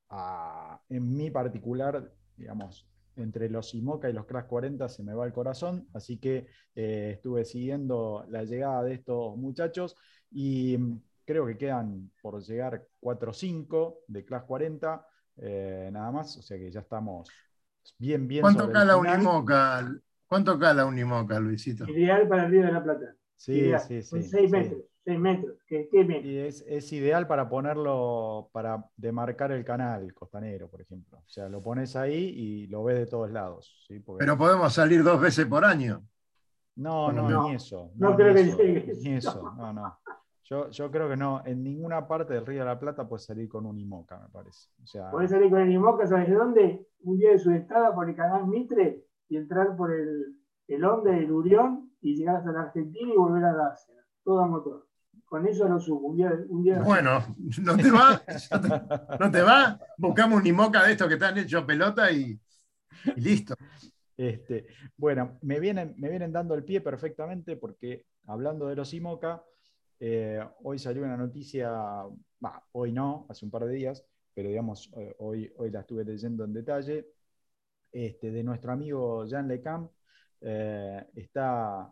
[0.09, 5.25] Ah, en mi particular, digamos, entre los IMOCA y los Crash 40 se me va
[5.25, 9.95] el corazón, así que eh, estuve siguiendo la llegada de estos muchachos
[10.31, 15.05] y mm, creo que quedan por llegar 4 o 5 de Class 40,
[15.37, 17.29] eh, nada más, o sea que ya estamos
[17.97, 18.41] bien, bien.
[18.41, 19.17] ¿Cuánto cala final.
[19.17, 19.91] Unimoca?
[20.25, 21.87] ¿Cuánto cala Unimoca, Luisito?
[21.89, 23.15] Ideal para el Río de la Plata.
[23.35, 23.81] Sí, Ideal.
[23.81, 24.23] sí, sí.
[24.23, 24.47] 6 sí.
[24.47, 25.55] metros, 6 metros.
[25.67, 26.25] ¿Qué, qué metros?
[26.25, 31.17] Y es, es ideal para ponerlo, para demarcar el canal costanero, por ejemplo.
[31.19, 33.83] O sea, lo pones ahí y lo ves de todos lados.
[33.87, 33.99] ¿sí?
[33.99, 36.03] Porque- Pero podemos salir dos veces por año.
[36.75, 37.91] No, no, No, ni eso.
[37.95, 38.93] no creo que eso, llegue.
[39.03, 39.97] Ni eso, no, no.
[40.43, 43.47] Yo, yo creo que no, en ninguna parte del Río de la Plata puedes salir
[43.49, 44.69] con un IMOCA, me parece.
[44.81, 46.87] O sea, Podés salir con el Imoca, ¿sabes de dónde?
[47.01, 50.35] Un día de Sudestada por el canal Mitre y entrar por el,
[50.67, 53.91] el Onde del Urión y llegar hasta la Argentina y volver a darse.
[54.23, 54.87] Todo a motor.
[55.29, 56.07] Con eso lo subo.
[56.07, 57.23] Un día, un día Bueno,
[57.61, 58.21] ¿no te va?
[59.19, 59.79] ¿No te va?
[59.97, 62.39] Buscamos un Unimoca de estos que están hechos pelota y,
[63.15, 63.55] y listo.
[64.17, 64.67] Este,
[64.97, 69.43] bueno, me vienen, me vienen dando el pie perfectamente porque hablando de los IMOCA,
[69.99, 71.71] eh, hoy salió una noticia,
[72.39, 74.03] bah, hoy no, hace un par de días,
[74.33, 77.07] pero digamos, eh, hoy, hoy la estuve leyendo en detalle,
[77.91, 79.91] este, de nuestro amigo Jean Lecamp.
[80.41, 81.91] eh, está,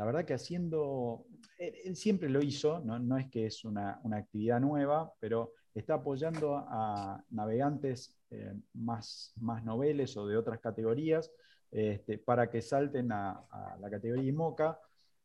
[0.00, 1.26] la verdad que haciendo,
[1.58, 5.96] él, siempre lo hizo, no, no es que es una, una actividad nueva, pero está
[5.96, 11.30] apoyando a navegantes eh, más, más noveles o de otras categorías
[11.70, 13.44] este, para que salten a,
[13.78, 14.80] la categoría IMOCA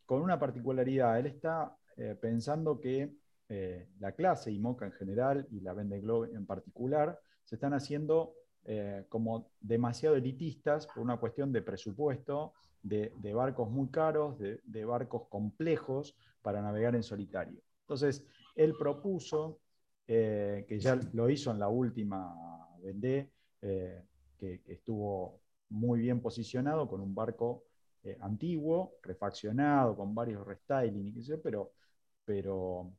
[0.06, 1.20] con una particularidad.
[1.20, 3.16] Él está eh, pensando que
[3.48, 8.34] eh, la clase IMOCA en general y la Vende Globe en particular se están haciendo
[9.10, 12.54] como demasiado elitistas por una cuestión de presupuesto,
[12.86, 17.60] de, barcos muy caros, de, barcos complejos para navegar en solitario.
[17.82, 18.24] Entonces,
[18.56, 19.60] él propuso,
[20.08, 22.36] eh, que ya lo hizo en la última
[22.82, 23.32] Vendée,
[23.62, 24.04] eh,
[24.38, 27.64] que, estuvo muy bien posicionado con un barco
[28.04, 31.72] eh, antiguo, refaccionado, con varios restyling y qué sé pero,
[32.24, 32.94] pero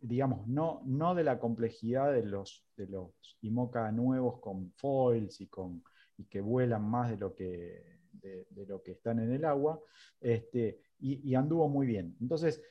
[0.00, 3.12] digamos, no, no de la complejidad de los, de los
[3.42, 5.84] IMOCA nuevos con foils y, con,
[6.16, 9.80] y que vuelan más de lo que, de, lo que están en el agua,
[10.20, 12.16] este, y, anduvo muy bien.
[12.20, 12.62] Entonces,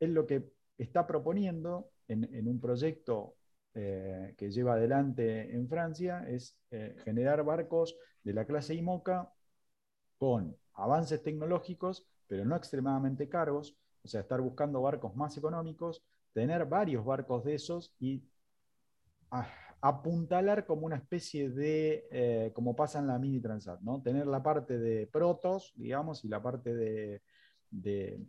[0.00, 3.36] él lo que está proponiendo en, en un proyecto
[3.76, 9.32] eh, que lleva adelante en Francia es eh, generar barcos de la clase IMOCA
[10.16, 16.66] con avances tecnológicos, pero no extremadamente caros, o sea, estar buscando barcos más económicos, tener
[16.66, 18.22] varios barcos de esos y
[19.32, 19.48] ah,
[19.84, 24.00] apuntalar como una especie de, eh, como pasa en la Mini Transat, ¿no?
[24.00, 27.20] Tener la parte de protos, digamos, y la parte de,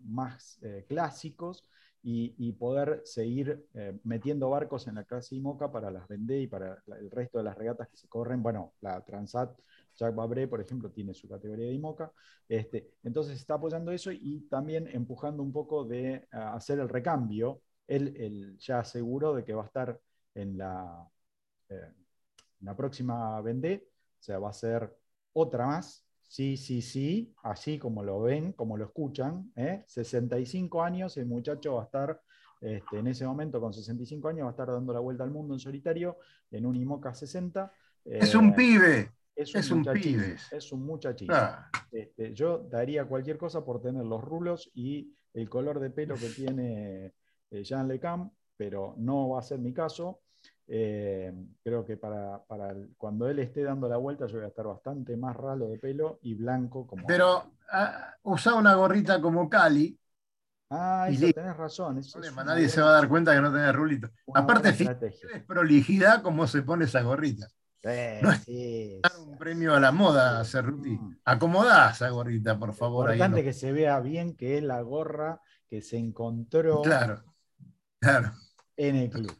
[0.03, 1.65] más eh, clásicos
[2.03, 6.83] y, poder seguir eh, metiendo barcos en la clase IMOCA para las Vendée y para
[6.99, 8.43] el resto de las regatas que se corren.
[8.43, 9.57] Bueno, la Transat
[9.95, 12.11] Jacques Vabre, por ejemplo, tiene su categoría de IMOCA.
[12.49, 17.61] Este, entonces está apoyando eso y también empujando un poco de hacer el recambio.
[17.87, 19.99] Él, ya aseguró de que va a estar
[20.33, 21.09] en la,
[21.69, 21.93] eh,
[22.61, 23.87] la próxima Vendée,
[24.19, 24.97] o sea, va a ser
[25.33, 26.05] otra más.
[26.27, 29.51] Sí, sí, sí, así como lo ven, como lo escuchan.
[29.55, 29.83] ¿eh?
[29.87, 32.21] 65 años, el muchacho va a estar
[32.61, 35.53] este, en ese momento, con 65 años, va a estar dando la vuelta al mundo
[35.53, 36.17] en solitario
[36.51, 37.71] en un IMOCA 60.
[38.05, 39.11] Es un pibe.
[39.35, 40.35] Es un, es un pibe.
[40.51, 41.33] Es un muchachito.
[41.35, 41.69] Ah.
[41.91, 46.29] Este, yo daría cualquier cosa por tener los rulos y el color de pelo que
[46.29, 47.13] tiene
[47.51, 50.21] eh, Jean Lecam, pero no va a ser mi caso.
[50.67, 51.31] Eh,
[51.63, 54.65] creo que para, para el, cuando él esté dando la vuelta yo voy a estar
[54.65, 57.05] bastante más ralo de pelo y blanco como...
[57.05, 59.97] Pero ah, usa una gorrita como Cali.
[60.71, 61.99] Ah, eso tenés razón.
[61.99, 64.09] Es, es nadie se va a dar cuenta que no tenés rulito.
[64.33, 67.47] Aparte, es prolijidad como se pone esa gorrita.
[67.83, 67.91] Sí,
[68.23, 70.99] no es sí, un premio a la moda, Cerruti.
[71.23, 73.11] Acomodá esa gorrita, por favor.
[73.11, 75.39] Importante que se vea bien que es la gorra
[75.69, 77.23] que se encontró claro,
[77.99, 78.31] claro.
[78.75, 79.31] en el club.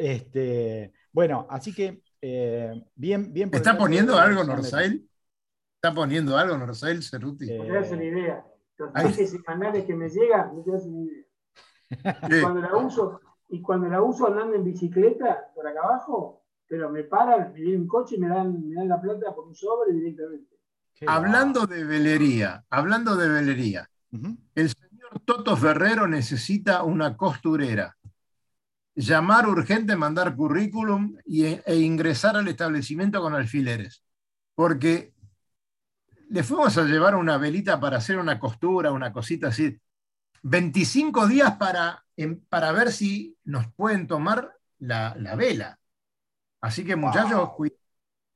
[0.00, 3.50] Este, bueno, así que eh, bien, bien.
[3.52, 5.08] ¿Está poniendo algo Norsail?
[5.74, 7.50] ¿Está poniendo algo Norsail, Cerruti?
[7.50, 8.44] Eh, la idea.
[8.76, 11.24] Los trajes semanales que me llegan, no te das ni idea.
[12.30, 16.88] Y cuando la uso, y cuando la uso andando en bicicleta por acá abajo, pero
[16.88, 19.54] me paran, me viene un coche y me dan, me dan la plata por un
[19.54, 20.56] sobre directamente.
[21.06, 23.90] Hablando de velería, hablando de velería,
[24.54, 27.96] el señor Toto Ferrero necesita una costurera.
[29.00, 34.02] Llamar urgente, mandar currículum y- e ingresar al establecimiento con alfileres.
[34.54, 35.14] Porque
[36.28, 39.78] le fuimos a llevar una velita para hacer una costura, una cosita así.
[40.42, 45.78] 25 días para, em- para ver si nos pueden tomar la, la vela.
[46.60, 47.74] Así que muchachos, cuid-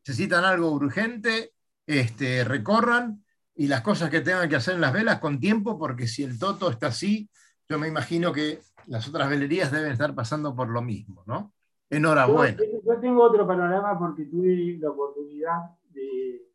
[0.07, 1.53] necesitan algo urgente,
[1.87, 6.07] este, recorran y las cosas que tengan que hacer en las velas con tiempo, porque
[6.09, 7.29] si el Toto está así,
[7.69, 11.53] yo me imagino que las otras velerías deben estar pasando por lo mismo, ¿no?
[11.91, 12.59] Enhorabuena.
[12.59, 16.49] Yo, yo tengo otro panorama porque tuve la oportunidad de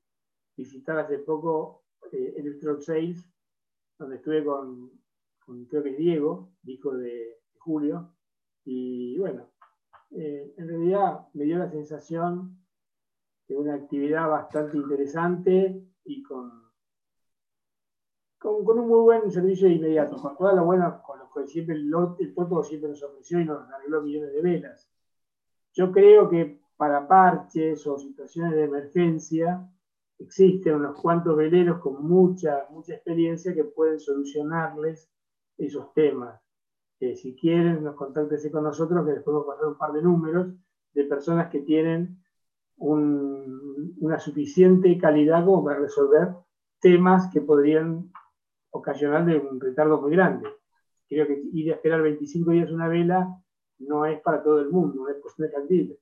[0.55, 3.27] visitar hace poco eh, Electro Sales,
[3.97, 4.91] donde estuve con,
[5.45, 8.13] con, creo que es Diego, hijo de Julio,
[8.65, 9.49] y bueno,
[10.11, 12.57] eh, en realidad me dio la sensación
[13.47, 16.68] de una actividad bastante interesante y con,
[18.39, 21.93] con, un muy buen servicio inmediato, con toda la buena, con lo que siempre el,
[22.19, 22.33] el
[22.63, 24.89] siempre nos ofreció y nos arregló millones de velas.
[25.73, 29.69] Yo creo que para parches o situaciones de emergencia
[30.17, 35.11] existen unos cuantos veleros con mucha, mucha experiencia que pueden solucionarles
[35.57, 36.41] esos temas.
[36.99, 40.53] Si quieren, nos contáctense con nosotros, que les podemos pasar un par de números
[40.93, 42.21] de personas que tienen
[42.77, 46.29] un- una suficiente calidad como para resolver
[46.81, 48.11] temas que podrían
[48.71, 50.47] ocasionar de un retardo muy grande.
[51.07, 53.27] Creo que ir a esperar 25 días una vela
[53.79, 55.99] no es para todo el mundo, no es de factible.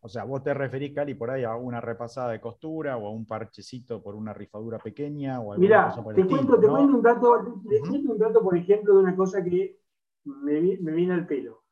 [0.00, 3.10] O sea, vos te referís, Cali, por ahí a una repasada de costura o a
[3.10, 6.58] un parchecito por una rifadura pequeña o alguna Mira, cosa por el te estilo, cuento,
[6.58, 6.72] te ¿no?
[6.72, 7.88] cuento un dato, te Ujú.
[7.88, 9.78] cuento un dato, por ejemplo, de una cosa que
[10.24, 11.62] me, me viene al pelo,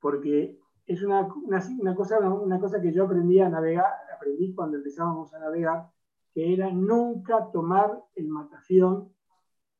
[0.00, 3.86] porque es una, una, una cosa, una cosa que yo aprendí a navegar,
[4.16, 5.90] aprendí cuando empezábamos a navegar,
[6.34, 9.12] que era nunca tomar el matafión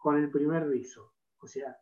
[0.06, 1.14] con el primer rizo.
[1.40, 1.76] O sea,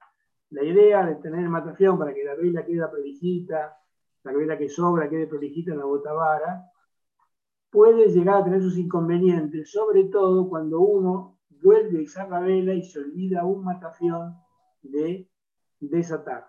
[0.49, 3.77] la idea de tener el matafión para que la vela quede prolijita,
[4.22, 6.64] la vela que sobra quede prolijita en la botavara,
[7.68, 12.72] puede llegar a tener sus inconvenientes, sobre todo cuando uno vuelve a izar la vela
[12.72, 14.37] y se olvida un matafión
[14.81, 15.29] de
[15.79, 16.47] desatar.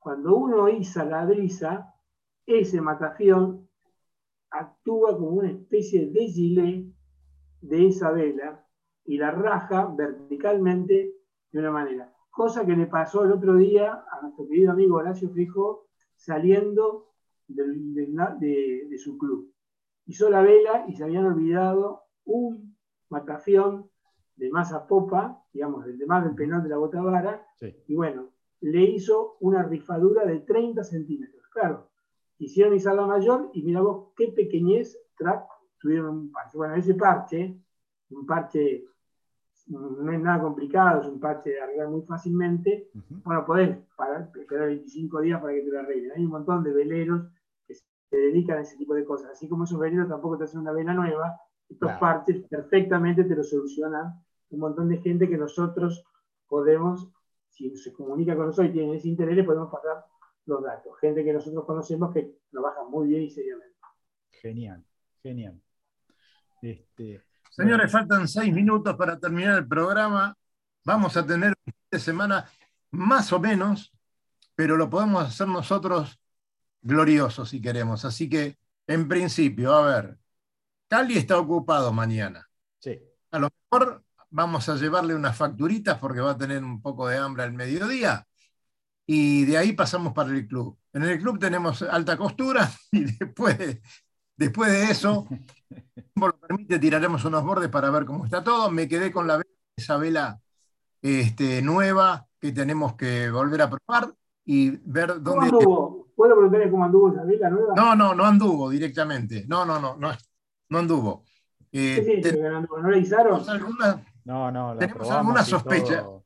[0.00, 1.94] Cuando uno iza la brisa,
[2.44, 3.68] ese matafión
[4.50, 6.92] actúa como una especie de gilet
[7.60, 8.63] de esa vela
[9.04, 11.14] y la raja verticalmente
[11.52, 12.12] de una manera.
[12.30, 15.86] Cosa que le pasó el otro día a nuestro querido amigo Horacio Frijo
[16.16, 17.12] saliendo
[17.46, 19.52] de, de su club.
[20.06, 22.76] Hizo la vela y se habían olvidado un
[23.10, 23.88] matafión
[24.36, 27.74] de masa popa, digamos, del de más del penal de la botavara, Sí.
[27.86, 28.30] y bueno,
[28.60, 31.46] le hizo una rifadura de 30 centímetros.
[31.52, 31.90] Claro,
[32.36, 35.46] quisieron izar la mayor y mira vos qué pequeñez track
[35.78, 36.56] tuvieron un parche.
[36.58, 37.56] Bueno, ese parche,
[38.10, 38.86] un parche
[39.66, 42.90] no es nada complicado, es un parche de arreglar muy fácilmente.
[43.24, 46.12] Bueno, podés parar- esperar 25 días para que te lo arreglen.
[46.12, 47.28] Hay un montón de veleros
[47.66, 47.84] que se
[48.16, 49.30] dedican a ese tipo de cosas.
[49.30, 52.00] Así como esos veleros tampoco te hacen una vela nueva, estos Claro.
[52.00, 54.12] parches perfectamente te lo solucionan
[54.50, 56.04] un montón de gente que nosotros
[56.46, 57.10] podemos,
[57.48, 60.04] si se comunica con nosotros y tienen ese interés, le podemos pasar
[60.46, 60.96] los datos.
[61.00, 63.74] Gente que nosotros conocemos que trabaja muy bien y seriamente.
[64.30, 64.84] Genial,
[65.22, 65.60] genial.
[66.62, 67.22] Este,
[67.54, 70.36] Señores, faltan seis minutos para terminar el programa.
[70.84, 72.50] Vamos a tener un fin de semana
[72.90, 73.92] más o menos,
[74.56, 76.18] pero lo podemos hacer nosotros
[76.82, 78.04] glorioso si queremos.
[78.04, 80.18] Así que, en principio, a ver,
[80.88, 82.44] Cali está ocupado mañana.
[82.80, 82.98] sí,
[83.30, 87.18] A lo mejor vamos a llevarle unas facturitas porque va a tener un poco de
[87.18, 88.26] hambre al mediodía.
[89.06, 90.76] Y de ahí pasamos para el club.
[90.92, 93.80] En el club tenemos alta costura y después de,
[94.36, 95.26] después de eso,
[96.14, 98.70] lo permite, tiraremos unos bordes para ver cómo está todo.
[98.70, 100.40] Me quedé con la vela, esa vela
[101.02, 104.14] este, nueva que tenemos que volver a probar
[104.44, 105.46] y ver ¿Cómo dónde.
[105.46, 106.08] anduvo?
[106.14, 107.74] ¿Puedo preguntarle cómo anduvo esa vela nueva?
[107.74, 109.44] No, no, no anduvo directamente.
[109.48, 110.12] No, no, no, no,
[110.68, 111.24] no anduvo.
[111.72, 112.78] Eh, ¿Qué que no anduvo?
[112.78, 116.02] ¿No la no, no, la Tenemos alguna sospecha.
[116.02, 116.24] todo.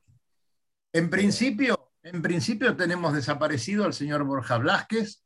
[0.93, 5.23] En principio, en principio tenemos desaparecido al señor Borja Blasquez,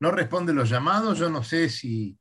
[0.00, 2.18] no responde los llamados, yo no sé si,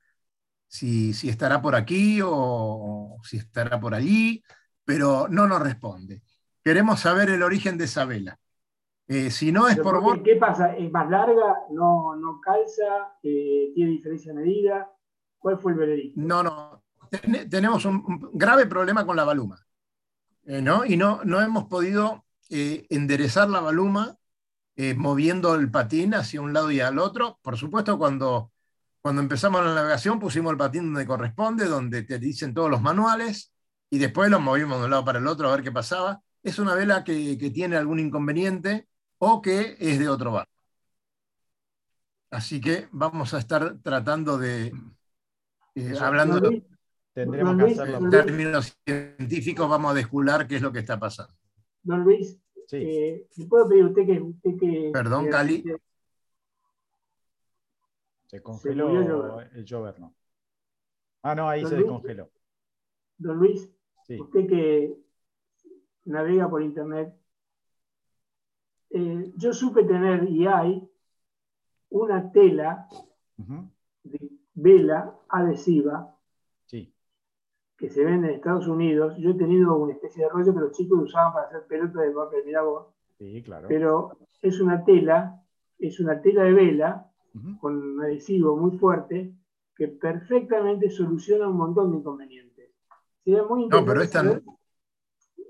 [0.72, 4.44] si, si estará por aquí o si estará por allí,
[4.86, 6.24] pero no nos responde.
[6.64, 8.40] Queremos saber el origen de esa vela.
[9.08, 10.76] Eh, si no es Pero por ¿por Borja, qué, ¿Qué pasa?
[10.78, 11.56] ¿Es más larga?
[11.72, 13.18] ¿No, no calza?
[13.24, 14.92] Eh, ¿Tiene diferencia de medida?
[15.40, 16.22] ¿Cuál fue el veredicto?
[16.22, 19.66] no, no, ten- tenemos un, grave problema con la baluma.
[20.46, 20.86] eh, ¿no?
[20.86, 24.18] Y no, no hemos podido enderezar la baluma
[24.98, 27.40] moviendo el patín hacia un lado y al otro.
[27.44, 28.51] Por supuesto, cuando,
[29.02, 33.52] cuando empezamos la navegación pusimos el patín donde corresponde, donde te dicen todos los manuales,
[33.90, 36.22] y después lo movimos de un lado para el otro a ver qué pasaba.
[36.44, 38.88] Es una vela que, que tiene algún inconveniente
[39.18, 40.52] o que es de otro barco.
[42.30, 44.74] Así que vamos a estar tratando de,
[45.76, 46.64] eh, hablando de
[47.14, 48.00] Tendremos que hacerlo.
[48.00, 51.34] Don términos científicos, vamos a descular qué es lo que está pasando.
[51.84, 52.38] Don Luis,
[52.68, 52.78] Sí.
[52.78, 54.22] eh, ¿le puedo pedir a usted que...
[54.22, 55.64] Usted que Perdón, que- Cali.
[55.64, 55.76] que-
[58.32, 59.50] Se congeló Jover.
[59.56, 60.16] el Jover, ¿no?
[61.24, 61.86] Ah, no, ahí Don se Luis.
[61.88, 62.30] descongeló.
[63.18, 63.70] Don Luis,
[64.04, 64.18] Sí.
[64.22, 64.96] usted que
[66.06, 67.14] navega por internet,
[68.92, 70.90] eh, yo supe tener y hay
[71.90, 72.88] una tela
[74.04, 76.16] de vela adhesiva
[76.68, 76.94] Sí.
[77.78, 79.16] que se vende en Estados Unidos.
[79.18, 82.12] Yo he tenido una especie de rollo que los chicos usaban para hacer pelotas de
[82.12, 82.88] papel, mirá vos.
[83.18, 83.68] Sí, claro.
[83.68, 85.44] Pero es una tela,
[85.80, 87.58] es una tela de vela Ujú.
[87.60, 89.34] con un adhesivo muy fuerte
[89.76, 92.72] que perfectamente soluciona un montón de inconvenientes.
[93.24, 94.44] Sería muy No, pero esta saber-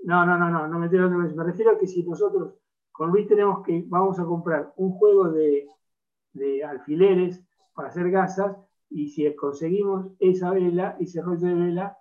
[0.04, 2.54] No, no, no, no, no me, entiendo, no me- me refiero a que si nosotros
[2.90, 5.66] con Luis tenemos que, vamos a comprar un juego de,
[6.34, 7.42] de alfileres
[7.74, 8.56] para hacer gasas
[8.90, 11.96] y si conseguimos esa vela, ese rollo de vela,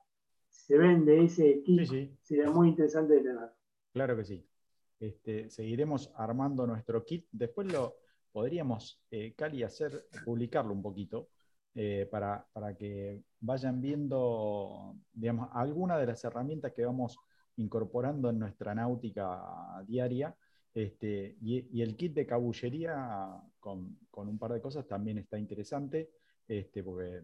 [0.50, 3.50] se vende ese kit, Sí, sí, sería muy interesante de tener.
[3.94, 4.46] claro que sí.
[5.00, 7.28] Este, seguiremos armando nuestro kit.
[7.32, 7.94] Después lo
[8.32, 11.30] podríamos, eh, Cali, hacer, publicarlo un poquito
[11.76, 17.18] eh, para, para que vayan viendo, digamos, algunas de las herramientas que vamos
[17.58, 20.36] incorporando en nuestra náutica diaria.
[20.74, 26.12] Este, y, el kit de cabullería con, con un par de cosas también está interesante,
[26.48, 27.22] este, porque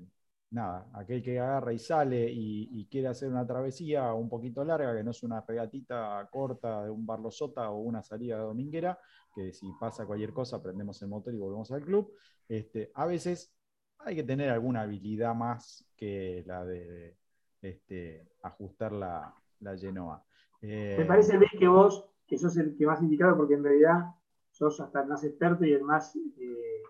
[0.51, 4.95] nada, aquel que agarra y sale y, y quiere hacer una travesía un poquito larga,
[4.95, 8.97] que no es una regatita corta de un barlosota o una salida dominguera,
[9.35, 12.13] que si pasa cualquier cosa prendemos el motor y volvemos al club,
[12.47, 13.53] este, a veces
[13.99, 17.17] hay que tener alguna habilidad más que la de
[17.61, 20.23] este, ajustar la, la Genoa.
[20.61, 24.05] Eh, Me parece, Luis, que vos, que sos el que más indicado, porque en realidad
[24.51, 26.83] sos hasta el más experto y el más eh,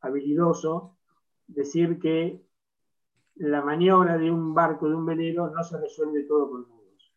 [0.00, 0.96] habilidoso,
[1.46, 2.44] decir que
[3.40, 7.12] la maniobra de un barco, de un velero, no se resuelve todo con nudos.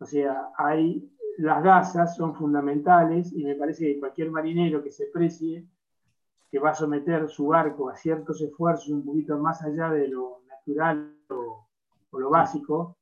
[0.00, 1.08] O sea, hay,
[1.38, 5.64] las gasas son fundamentales y me parece que cualquier marinero que se precie,
[6.50, 10.42] que va a someter su barco a ciertos esfuerzos un poquito más allá de lo
[10.48, 11.68] natural o,
[12.12, 12.96] lo básico,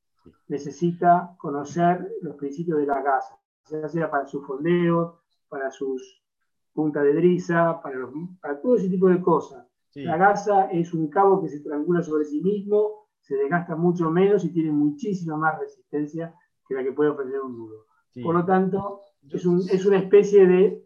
[0.47, 3.37] necesita conocer los principios de la gasa,
[3.69, 5.15] ya sea para sus fondeos,
[5.49, 6.23] para sus
[6.73, 9.65] puntas de driza, para, los- para todo ese tipo de cosas.
[9.91, 14.09] Sí, La gasa es un cabo que se triangula sobre sí mismo, se desgasta mucho
[14.09, 16.33] menos y tiene muchísima más resistencia
[16.67, 17.85] que la que puede ofrecer un nudo.
[18.09, 18.21] sí.
[18.23, 20.83] Por lo tanto, es, un- es una especie de,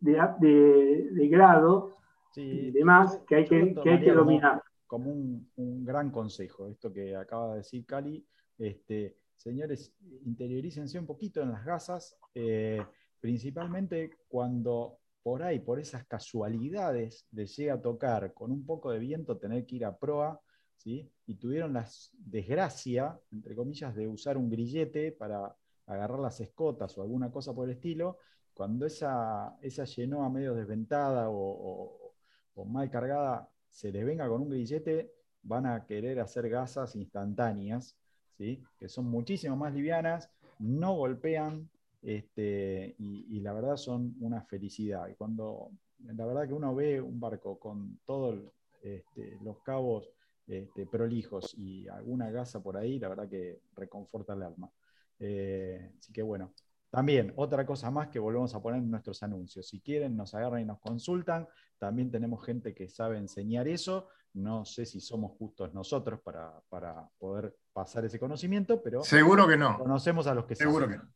[0.00, 1.96] de, de- de grado
[2.32, 4.62] sí, y demás que hay que, lo que, hay que tomaría como- dominar.
[4.86, 8.24] como un, un gran consejo, esto que acaba de decir Cali.
[8.58, 9.92] Este, señores,
[10.24, 12.82] interiorícense un poquito en las gasas, eh,
[13.20, 18.98] principalmente cuando por ahí, por esas casualidades, les llega a tocar con un poco de
[18.98, 20.40] viento tener que ir a proa,
[20.78, 21.06] ¿sí?
[21.26, 25.54] y tuvieron la desgracia, entre comillas, de usar un grillete para
[25.84, 28.20] agarrar las escotas o alguna cosa por el estilo,
[28.54, 32.14] cuando esa, esa Genoa medio desventada o, o-
[32.54, 35.12] o mal cargada se les venga con un grillete,
[35.42, 37.98] van a querer hacer gasas instantáneas,
[38.38, 38.62] ¿sí?
[38.78, 41.68] que son muchísimo más livianas, no golpean
[42.02, 45.08] este, y, y la verdad son una felicidad.
[45.08, 45.70] Y cuando
[46.04, 48.38] la verdad que uno ve un barco con todos
[48.82, 50.10] este, los cabos
[50.46, 54.70] este, prolijos y alguna gasa por ahí, la verdad que reconforta el alma.
[55.18, 56.52] Eh, así que bueno,
[56.90, 59.68] también otra cosa más que volvemos a poner en nuestros anuncios.
[59.68, 61.46] Si quieren, nos agarran y nos consultan.
[61.78, 64.08] También tenemos gente que sabe enseñar eso.
[64.34, 69.56] No sé si somos justos nosotros para, para poder pasar ese conocimiento, pero Seguro que
[69.56, 69.76] no.
[69.78, 71.00] conocemos a los que Seguro saben.
[71.00, 71.12] que no.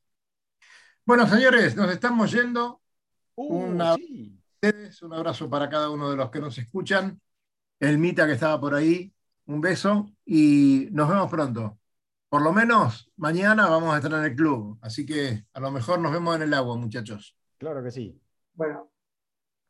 [1.05, 2.81] Bueno, señores, nos estamos yendo.
[3.35, 4.39] Uh, Una- sí.
[4.55, 7.21] ustedes, un abrazo para cada uno de los que nos escuchan.
[7.81, 9.13] El Mita que estaba por ahí,
[9.47, 11.79] un beso y nos vemos pronto.
[12.29, 15.99] Por lo menos mañana vamos a estar en el club, así que a lo mejor
[15.99, 17.37] nos vemos en el agua, muchachos.
[17.59, 18.19] Claro que sí.
[18.55, 18.89] Bueno,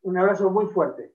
[0.03, 1.15] un abrazo muy fuerte.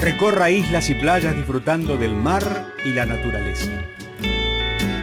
[0.00, 2.42] Recorra islas y playas disfrutando del mar
[2.86, 3.70] y la naturaleza.